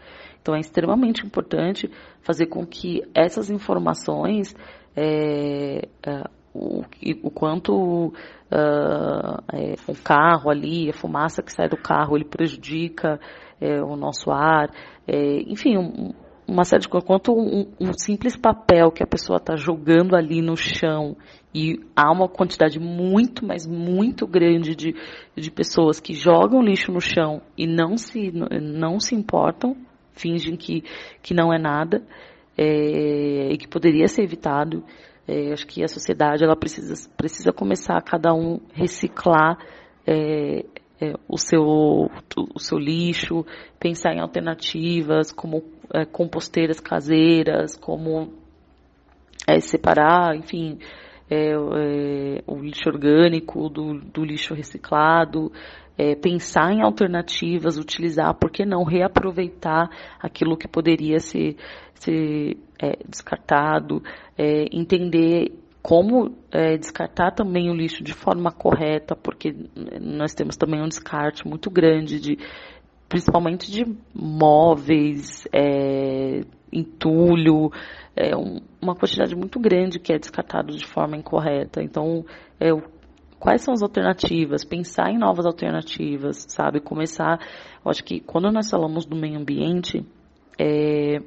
Então 0.41 0.55
é 0.55 0.61
extremamente 0.61 1.25
importante 1.25 1.91
fazer 2.23 2.47
com 2.47 2.67
que 2.67 3.03
essas 3.15 3.51
informações, 3.51 4.55
é, 4.97 5.89
é, 6.03 6.25
o, 6.55 6.83
o, 7.23 7.31
quanto 7.31 8.07
uh, 8.07 9.43
é, 9.53 9.75
o 9.87 9.95
carro 10.03 10.51
ali, 10.51 10.89
a 10.89 10.93
fumaça 10.93 11.43
que 11.43 11.53
sai 11.53 11.69
do 11.69 11.77
carro, 11.77 12.17
ele 12.17 12.25
prejudica 12.25 13.21
é, 13.61 13.83
o 13.83 13.97
nosso 13.97 14.31
ar, 14.31 14.71
é, 15.07 15.43
enfim, 15.43 15.77
um, 15.77 16.13
uma 16.47 16.65
série 16.65 16.83
de 16.83 16.89
coisas, 16.89 17.07
quanto 17.07 17.33
um, 17.33 17.71
um, 17.79 17.93
simples 17.93 18.37
papel 18.37 18.91
que 18.91 19.03
a 19.03 19.07
pessoa 19.07 19.37
está 19.37 19.55
jogando 19.55 20.17
ali 20.17 20.41
no 20.41 20.57
chão 20.57 21.15
e 21.59 21.81
há 21.97 22.13
uma 22.13 22.29
quantidade 22.29 22.79
muito, 22.79 23.45
mas 23.45 23.67
muito 23.67 24.29
grande 24.29 24.77
de, 24.77 24.95
de 25.35 25.51
pessoas 25.51 25.99
que 25.99 26.15
jogam 26.15 26.63
lixo 26.63 26.93
no 26.93 27.01
chão 27.01 27.43
e 27.57 27.67
não 27.67 27.97
se, 27.97 28.31
não 28.31 29.01
se 29.01 29.17
importam, 29.17 29.77
fingem 30.13 30.57
que, 30.57 30.85
que 31.21 31.35
não 31.35 31.53
é 31.53 31.59
nada 31.59 32.01
é, 32.57 33.51
e 33.51 33.59
que 33.59 33.67
poderia 33.67 34.07
ser 34.07 34.23
evitado. 34.23 34.85
É, 35.27 35.53
acho 35.53 35.67
que 35.67 35.83
a 35.83 35.89
sociedade 35.89 36.45
ela 36.45 36.55
precisa, 36.55 36.95
precisa 37.17 37.53
começar 37.53 37.97
a 37.97 38.03
cada 38.03 38.33
um 38.33 38.61
reciclar 38.73 39.59
é, 40.07 40.65
é, 41.01 41.15
o, 41.29 41.37
seu, 41.37 41.61
o 42.55 42.61
seu 42.61 42.79
lixo, 42.79 43.45
pensar 43.81 44.15
em 44.15 44.21
alternativas 44.21 45.33
como 45.33 45.65
é, 45.93 46.05
composteiras 46.05 46.79
caseiras, 46.79 47.77
como 47.77 48.33
é, 49.45 49.59
separar, 49.59 50.37
enfim, 50.37 50.79
é, 51.31 51.53
é, 51.53 52.43
o 52.47 52.59
lixo 52.61 52.89
orgânico 52.89 53.69
do, 53.69 54.01
do 54.01 54.25
lixo 54.25 54.55
reciclado, 54.55 55.53
é, 55.97 56.15
pensar 56.15 56.73
em 56.73 56.83
alternativas, 56.83 57.77
utilizar, 57.77 58.33
por 58.35 58.51
que 58.51 58.65
não 58.65 58.85
reaproveitar 58.85 59.91
aquilo 60.21 60.57
que 60.57 60.69
poderia 60.69 61.19
ser, 61.19 61.57
ser 61.95 62.57
é, 62.81 62.97
descartado, 63.09 64.03
é, 64.37 64.67
entender 64.73 65.53
como 65.83 66.37
é, 66.53 66.77
descartar 66.77 67.33
também 67.33 67.71
o 67.71 67.75
lixo 67.75 68.05
de 68.05 68.13
forma 68.13 68.53
correta, 68.53 69.17
porque 69.17 69.55
nós 70.01 70.35
temos 70.35 70.57
também 70.57 70.81
um 70.81 70.89
descarte 70.89 71.47
muito 71.47 71.71
grande 71.71 72.21
de 72.21 72.39
principalmente 73.09 73.71
de 73.71 73.87
móveis, 74.15 75.49
é, 75.53 76.43
entulho, 76.71 77.73
é, 78.19 78.37
um, 78.37 78.61
uma 78.83 78.97
quantidade 78.97 79.35
muito 79.37 79.61
grande 79.61 80.01
que 80.01 80.13
é 80.13 80.19
descartado 80.19 80.77
de 80.77 80.85
forma 80.85 81.17
incorreta. 81.17 81.81
Então, 81.81 82.25
é, 82.59 82.71
quais 83.39 83.63
são 83.63 83.73
as 83.73 83.81
alternativas? 83.81 84.65
Pensar 84.65 85.11
em 85.11 85.19
novas 85.19 85.47
alternativas, 85.47 86.45
sabe? 86.49 86.81
Começar, 86.81 87.39
eu 87.85 87.91
acho 87.91 88.03
que 88.03 88.19
quando 88.19 88.51
nós 88.51 88.69
falamos 88.69 89.07
do 89.07 89.15
meio 89.15 89.39
ambiente, 89.39 90.05
é, 90.59 91.21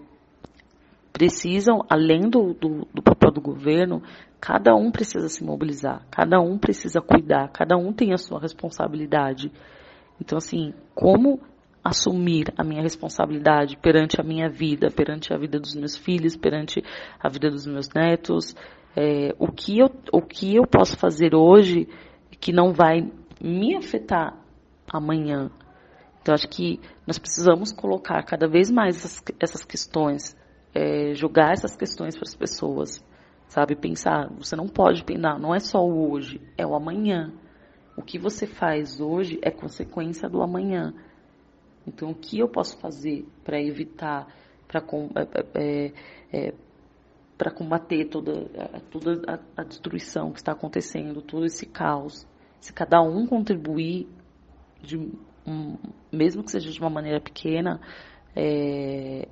precisam, 1.14 1.80
além 1.90 2.30
do, 2.30 2.54
do, 2.54 2.88
do 2.94 3.02
papel 3.02 3.32
do 3.32 3.42
governo, 3.42 4.04
cada 4.42 4.76
um 4.76 4.92
precisa 4.92 5.30
se 5.30 5.44
mobilizar, 5.46 6.06
cada 6.12 6.42
um 6.42 6.58
precisa 6.58 7.00
cuidar, 7.00 7.48
cada 7.54 7.78
um 7.78 7.94
tem 7.94 8.12
a 8.12 8.18
sua 8.18 8.40
responsabilidade. 8.40 9.50
Então, 10.20 10.38
assim, 10.38 10.74
como 10.94 11.40
assumir 11.84 12.54
a 12.58 12.64
minha 12.64 12.82
responsabilidade 12.82 13.78
perante 13.78 14.20
a 14.20 14.24
minha 14.24 14.50
vida, 14.50 14.90
perante 14.90 15.34
a 15.34 15.38
vida 15.38 15.60
dos 15.60 15.74
meus 15.76 15.98
filhos, 15.98 16.36
perante 16.36 16.84
a 17.20 17.30
vida 17.30 17.50
dos 17.50 17.66
meus 17.66 17.90
netos, 17.90 18.56
é, 18.96 19.34
o, 19.40 19.52
que 19.52 19.80
eu, 19.80 19.90
o 20.12 20.22
que 20.22 20.56
eu 20.56 20.68
posso 20.68 20.98
fazer 20.98 21.34
hoje 21.34 21.88
que 22.42 22.52
não 22.52 22.74
vai 22.74 23.10
me 23.40 23.76
afetar 23.76 24.36
amanhã. 24.92 25.50
Então, 26.22 26.34
acho 26.34 26.48
que 26.48 26.80
nós 27.08 27.18
precisamos 27.18 27.72
colocar 27.72 28.22
cada 28.24 28.48
vez 28.48 28.70
mais 28.70 28.98
essas, 28.98 29.24
essas 29.40 29.64
questões, 29.64 30.36
é, 30.74 31.14
jogar 31.14 31.52
essas 31.52 31.76
questões 31.76 32.16
para 32.16 32.28
as 32.28 32.36
pessoas, 32.36 33.04
sabe? 33.48 33.76
Pensar, 33.76 34.30
você 34.38 34.56
não 34.56 34.68
pode 34.68 35.04
pensar, 35.04 35.40
não 35.40 35.54
é 35.54 35.60
só 35.60 35.80
o 35.80 36.12
hoje, 36.12 36.42
é 36.58 36.66
o 36.66 36.76
amanhã. 36.76 37.32
O 37.98 38.02
que 38.02 38.20
você 38.20 38.46
faz 38.46 39.00
hoje 39.00 39.40
é 39.42 39.52
consequência 39.52 40.30
do 40.30 40.42
amanhã. 40.42 40.94
Então, 41.86 42.12
o 42.12 42.16
que 42.16 42.40
eu 42.40 42.48
posso 42.48 42.78
fazer 42.78 43.26
para 43.44 43.62
evitar, 43.62 44.28
para 44.68 44.84
é, 45.16 45.60
é, 45.60 45.94
é, 46.32 46.54
para 47.38 47.52
combater 47.52 48.06
toda, 48.06 48.48
toda 48.92 49.22
a, 49.28 49.62
a, 49.62 49.64
destruição 49.64 50.32
que 50.32 50.40
está 50.40 50.52
acontecendo, 50.52 51.22
todo 51.22 51.46
esse 51.46 51.66
caos? 51.66 52.28
Se 52.60 52.72
cada 52.72 53.02
um 53.02 53.26
contribuir, 53.26 54.08
de, 54.82 54.98
um, 55.46 55.78
mesmo 56.12 56.44
que 56.44 56.52
seja 56.52 56.70
de 56.70 56.80
uma 56.80 56.90
maneira 56.90 57.20
pequena, 57.20 57.82
é, 58.36 59.28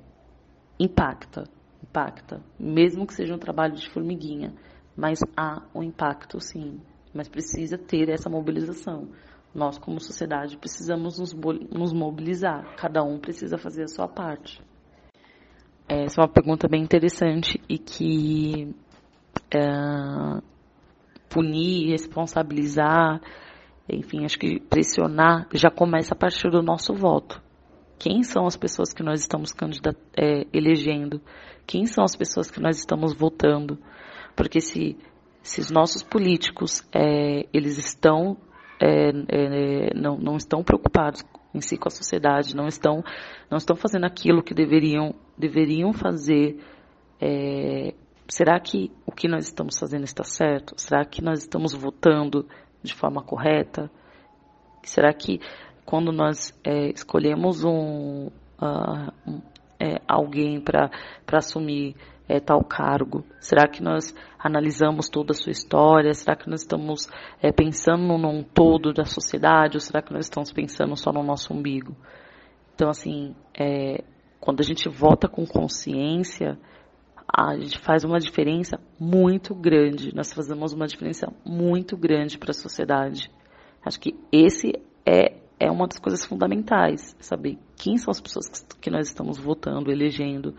impacta, 0.78 1.44
impacta, 1.82 2.42
mesmo 2.58 3.06
que 3.06 3.14
seja 3.14 3.34
um 3.34 3.38
trabalho 3.38 3.74
de 3.74 3.88
formiguinha, 3.90 4.52
mas 4.96 5.20
há 5.36 5.62
um 5.74 5.82
impacto 5.82 6.40
sim, 6.40 6.80
mas 7.14 7.28
precisa 7.28 7.78
ter 7.78 8.08
essa 8.08 8.28
mobilização. 8.28 9.08
Nós, 9.54 9.78
como 9.78 10.00
sociedade, 10.00 10.56
precisamos 10.56 11.18
nos, 11.18 11.32
nos 11.32 11.92
mobilizar. 11.92 12.76
Cada 12.76 13.02
um 13.02 13.18
precisa 13.18 13.58
fazer 13.58 13.84
a 13.84 13.88
sua 13.88 14.06
parte. 14.06 14.62
Essa 15.88 16.20
é 16.20 16.22
uma 16.22 16.32
pergunta 16.32 16.68
bem 16.68 16.82
interessante 16.82 17.60
e 17.68 17.76
que 17.76 18.74
é, 19.52 20.40
punir, 21.28 21.90
responsabilizar 21.90 23.20
enfim, 23.92 24.24
acho 24.24 24.38
que 24.38 24.60
pressionar 24.60 25.48
já 25.52 25.70
começa 25.70 26.14
a 26.14 26.16
partir 26.16 26.50
do 26.50 26.62
nosso 26.62 26.94
voto. 26.94 27.42
Quem 27.98 28.22
são 28.22 28.46
as 28.46 28.56
pessoas 28.56 28.92
que 28.92 29.02
nós 29.02 29.20
estamos 29.20 29.52
é, 30.16 30.46
elegendo? 30.52 31.20
Quem 31.66 31.86
são 31.86 32.04
as 32.04 32.16
pessoas 32.16 32.50
que 32.50 32.60
nós 32.60 32.78
estamos 32.78 33.14
votando? 33.14 33.78
Porque 34.34 34.60
se, 34.60 34.96
se 35.42 35.60
os 35.60 35.70
nossos 35.70 36.02
políticos 36.02 36.82
é, 36.94 37.46
eles 37.52 37.78
estão 37.78 38.36
é, 38.80 39.10
é, 39.10 39.94
não, 39.94 40.16
não 40.16 40.36
estão 40.36 40.64
preocupados 40.64 41.22
em 41.54 41.60
si 41.60 41.76
com 41.76 41.88
a 41.88 41.90
sociedade, 41.90 42.56
não 42.56 42.66
estão 42.66 43.04
não 43.50 43.58
estão 43.58 43.76
fazendo 43.76 44.06
aquilo 44.06 44.42
que 44.42 44.54
deveriam 44.54 45.14
deveriam 45.36 45.92
fazer. 45.92 46.58
É, 47.20 47.92
será 48.28 48.58
que 48.58 48.90
o 49.04 49.12
que 49.12 49.28
nós 49.28 49.44
estamos 49.44 49.78
fazendo 49.78 50.04
está 50.04 50.24
certo? 50.24 50.74
Será 50.76 51.04
que 51.04 51.22
nós 51.22 51.40
estamos 51.40 51.74
votando 51.74 52.48
de 52.82 52.94
forma 52.94 53.22
correta? 53.22 53.90
Será 54.82 55.12
que 55.12 55.40
quando 55.84 56.10
nós 56.12 56.58
é, 56.64 56.90
escolhemos 56.90 57.64
um, 57.64 58.28
uh, 58.62 59.12
um 59.26 59.42
é, 59.78 60.00
alguém 60.06 60.60
para 60.60 60.90
assumir 61.32 61.96
é, 62.30 62.38
tal 62.38 62.62
cargo? 62.62 63.24
Será 63.40 63.66
que 63.66 63.82
nós 63.82 64.14
analisamos 64.38 65.08
toda 65.08 65.32
a 65.32 65.34
sua 65.34 65.50
história? 65.50 66.14
Será 66.14 66.36
que 66.36 66.48
nós 66.48 66.60
estamos 66.60 67.08
é, 67.42 67.50
pensando 67.50 68.16
num 68.16 68.44
todo 68.44 68.92
da 68.92 69.04
sociedade 69.04 69.76
ou 69.76 69.80
será 69.80 70.00
que 70.00 70.12
nós 70.12 70.26
estamos 70.26 70.52
pensando 70.52 70.96
só 70.96 71.12
no 71.12 71.24
nosso 71.24 71.52
umbigo? 71.52 71.96
Então, 72.74 72.88
assim, 72.88 73.34
é, 73.58 74.04
quando 74.38 74.60
a 74.60 74.62
gente 74.62 74.88
vota 74.88 75.28
com 75.28 75.44
consciência, 75.44 76.56
a 77.26 77.56
gente 77.58 77.80
faz 77.80 78.04
uma 78.04 78.20
diferença 78.20 78.78
muito 78.98 79.52
grande. 79.52 80.14
Nós 80.14 80.32
fazemos 80.32 80.72
uma 80.72 80.86
diferença 80.86 81.32
muito 81.44 81.96
grande 81.96 82.38
para 82.38 82.50
a 82.50 82.54
sociedade. 82.54 83.28
Acho 83.84 83.98
que 83.98 84.14
esse 84.30 84.72
é, 85.04 85.36
é 85.58 85.70
uma 85.70 85.88
das 85.88 85.98
coisas 85.98 86.24
fundamentais, 86.24 87.16
saber 87.18 87.58
quem 87.76 87.96
são 87.96 88.12
as 88.12 88.20
pessoas 88.20 88.46
que, 88.80 88.90
nós 88.90 89.08
estamos 89.08 89.36
votando, 89.36 89.90
elegendo, 89.90 90.54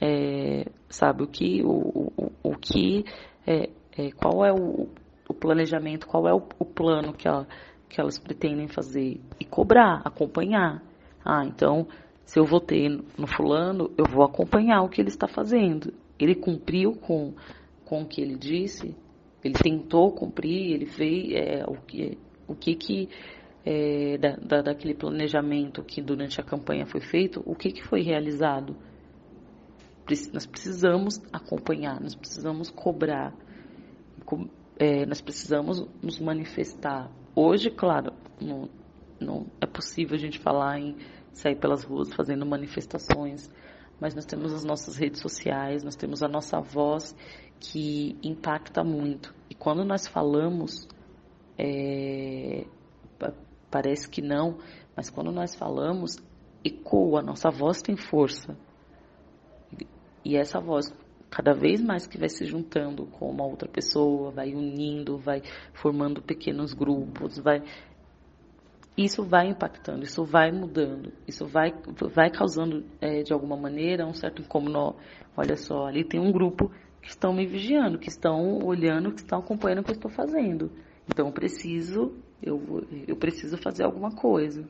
é, 0.00 0.66
sabe 0.88 1.22
o 1.22 1.26
que, 1.26 1.62
o, 1.62 2.12
o, 2.16 2.32
o 2.42 2.56
que, 2.56 3.04
é, 3.46 3.70
é, 3.96 4.10
qual 4.12 4.44
é 4.44 4.52
o, 4.52 4.88
o, 5.28 5.34
planejamento, 5.34 6.06
qual 6.06 6.28
é 6.28 6.34
o, 6.34 6.42
o 6.58 6.64
plano 6.64 7.12
que, 7.12 7.26
ela, 7.26 7.46
que 7.88 8.00
elas 8.00 8.18
pretendem 8.18 8.68
fazer 8.68 9.20
e 9.40 9.44
cobrar, 9.44 10.02
acompanhar. 10.04 10.82
Ah, 11.24 11.44
então 11.44 11.86
se 12.24 12.38
eu 12.38 12.44
votei 12.44 12.88
no 12.88 13.26
fulano, 13.26 13.90
eu 13.96 14.04
vou 14.04 14.22
acompanhar 14.22 14.82
o 14.82 14.88
que 14.88 15.00
ele 15.00 15.08
está 15.08 15.26
fazendo. 15.26 15.94
Ele 16.18 16.34
cumpriu 16.34 16.92
com, 16.92 17.32
com 17.86 18.02
o 18.02 18.06
que 18.06 18.20
ele 18.20 18.36
disse, 18.36 18.94
ele 19.42 19.54
tentou 19.54 20.12
cumprir, 20.12 20.74
ele 20.74 20.84
fez 20.84 21.32
é, 21.32 21.64
o 21.66 21.74
que 21.86 22.18
o 22.46 22.54
que, 22.54 22.74
que 22.74 23.08
é, 23.64 24.16
da, 24.18 24.36
da, 24.36 24.62
daquele 24.62 24.94
planejamento 24.94 25.82
que 25.82 26.00
durante 26.00 26.40
a 26.40 26.44
campanha 26.44 26.86
foi 26.86 27.00
feito, 27.00 27.42
o 27.44 27.54
que, 27.54 27.70
que 27.70 27.82
foi 27.82 28.02
realizado. 28.02 28.76
Nós 30.32 30.46
precisamos 30.46 31.20
acompanhar, 31.32 32.00
nós 32.00 32.14
precisamos 32.14 32.70
cobrar, 32.70 33.34
é, 34.78 35.04
nós 35.04 35.20
precisamos 35.20 35.86
nos 36.02 36.18
manifestar. 36.18 37.10
Hoje, 37.34 37.70
claro, 37.70 38.14
não, 38.40 38.70
não 39.20 39.46
é 39.60 39.66
possível 39.66 40.16
a 40.16 40.18
gente 40.18 40.38
falar 40.38 40.78
em 40.78 40.96
sair 41.32 41.56
pelas 41.56 41.84
ruas 41.84 42.12
fazendo 42.12 42.46
manifestações, 42.46 43.50
mas 44.00 44.14
nós 44.14 44.24
temos 44.24 44.52
as 44.52 44.64
nossas 44.64 44.96
redes 44.96 45.20
sociais, 45.20 45.84
nós 45.84 45.94
temos 45.94 46.22
a 46.22 46.28
nossa 46.28 46.60
voz 46.60 47.14
que 47.60 48.16
impacta 48.22 48.82
muito. 48.82 49.34
E 49.50 49.54
quando 49.54 49.84
nós 49.84 50.06
falamos, 50.06 50.88
é, 51.58 52.64
parece 53.70 54.08
que 54.08 54.22
não, 54.22 54.58
mas 54.96 55.10
quando 55.10 55.30
nós 55.32 55.54
falamos, 55.54 56.16
ecoa, 56.64 57.22
nossa 57.22 57.50
voz 57.50 57.82
tem 57.82 57.96
força. 57.96 58.56
E 60.24 60.36
essa 60.36 60.60
voz, 60.60 60.92
cada 61.30 61.52
vez 61.52 61.80
mais 61.82 62.06
que 62.06 62.18
vai 62.18 62.28
se 62.28 62.44
juntando 62.44 63.06
com 63.06 63.30
uma 63.30 63.44
outra 63.44 63.68
pessoa, 63.68 64.30
vai 64.30 64.54
unindo, 64.54 65.18
vai 65.18 65.42
formando 65.72 66.22
pequenos 66.22 66.72
grupos, 66.72 67.38
vai 67.38 67.62
isso 68.98 69.22
vai 69.22 69.48
impactando, 69.48 70.02
isso 70.02 70.24
vai 70.24 70.50
mudando, 70.50 71.12
isso 71.24 71.46
vai, 71.46 71.72
vai 72.12 72.30
causando, 72.30 72.84
é, 73.00 73.22
de 73.22 73.32
alguma 73.32 73.56
maneira, 73.56 74.04
um 74.04 74.12
certo 74.12 74.42
incômodo. 74.42 74.96
Olha 75.36 75.56
só, 75.56 75.86
ali 75.86 76.02
tem 76.02 76.18
um 76.18 76.32
grupo 76.32 76.68
que 77.00 77.10
estão 77.10 77.32
me 77.32 77.46
vigiando, 77.46 77.96
que 77.96 78.08
estão 78.08 78.58
olhando, 78.64 79.12
que 79.12 79.20
estão 79.20 79.38
acompanhando 79.38 79.80
o 79.80 79.84
que 79.84 79.90
eu 79.90 79.94
estou 79.94 80.10
fazendo. 80.10 80.72
Então, 81.08 81.28
eu 81.28 81.32
preciso, 81.32 82.12
eu, 82.42 82.60
eu 83.06 83.14
preciso 83.14 83.56
fazer 83.56 83.84
alguma 83.84 84.10
coisa. 84.10 84.68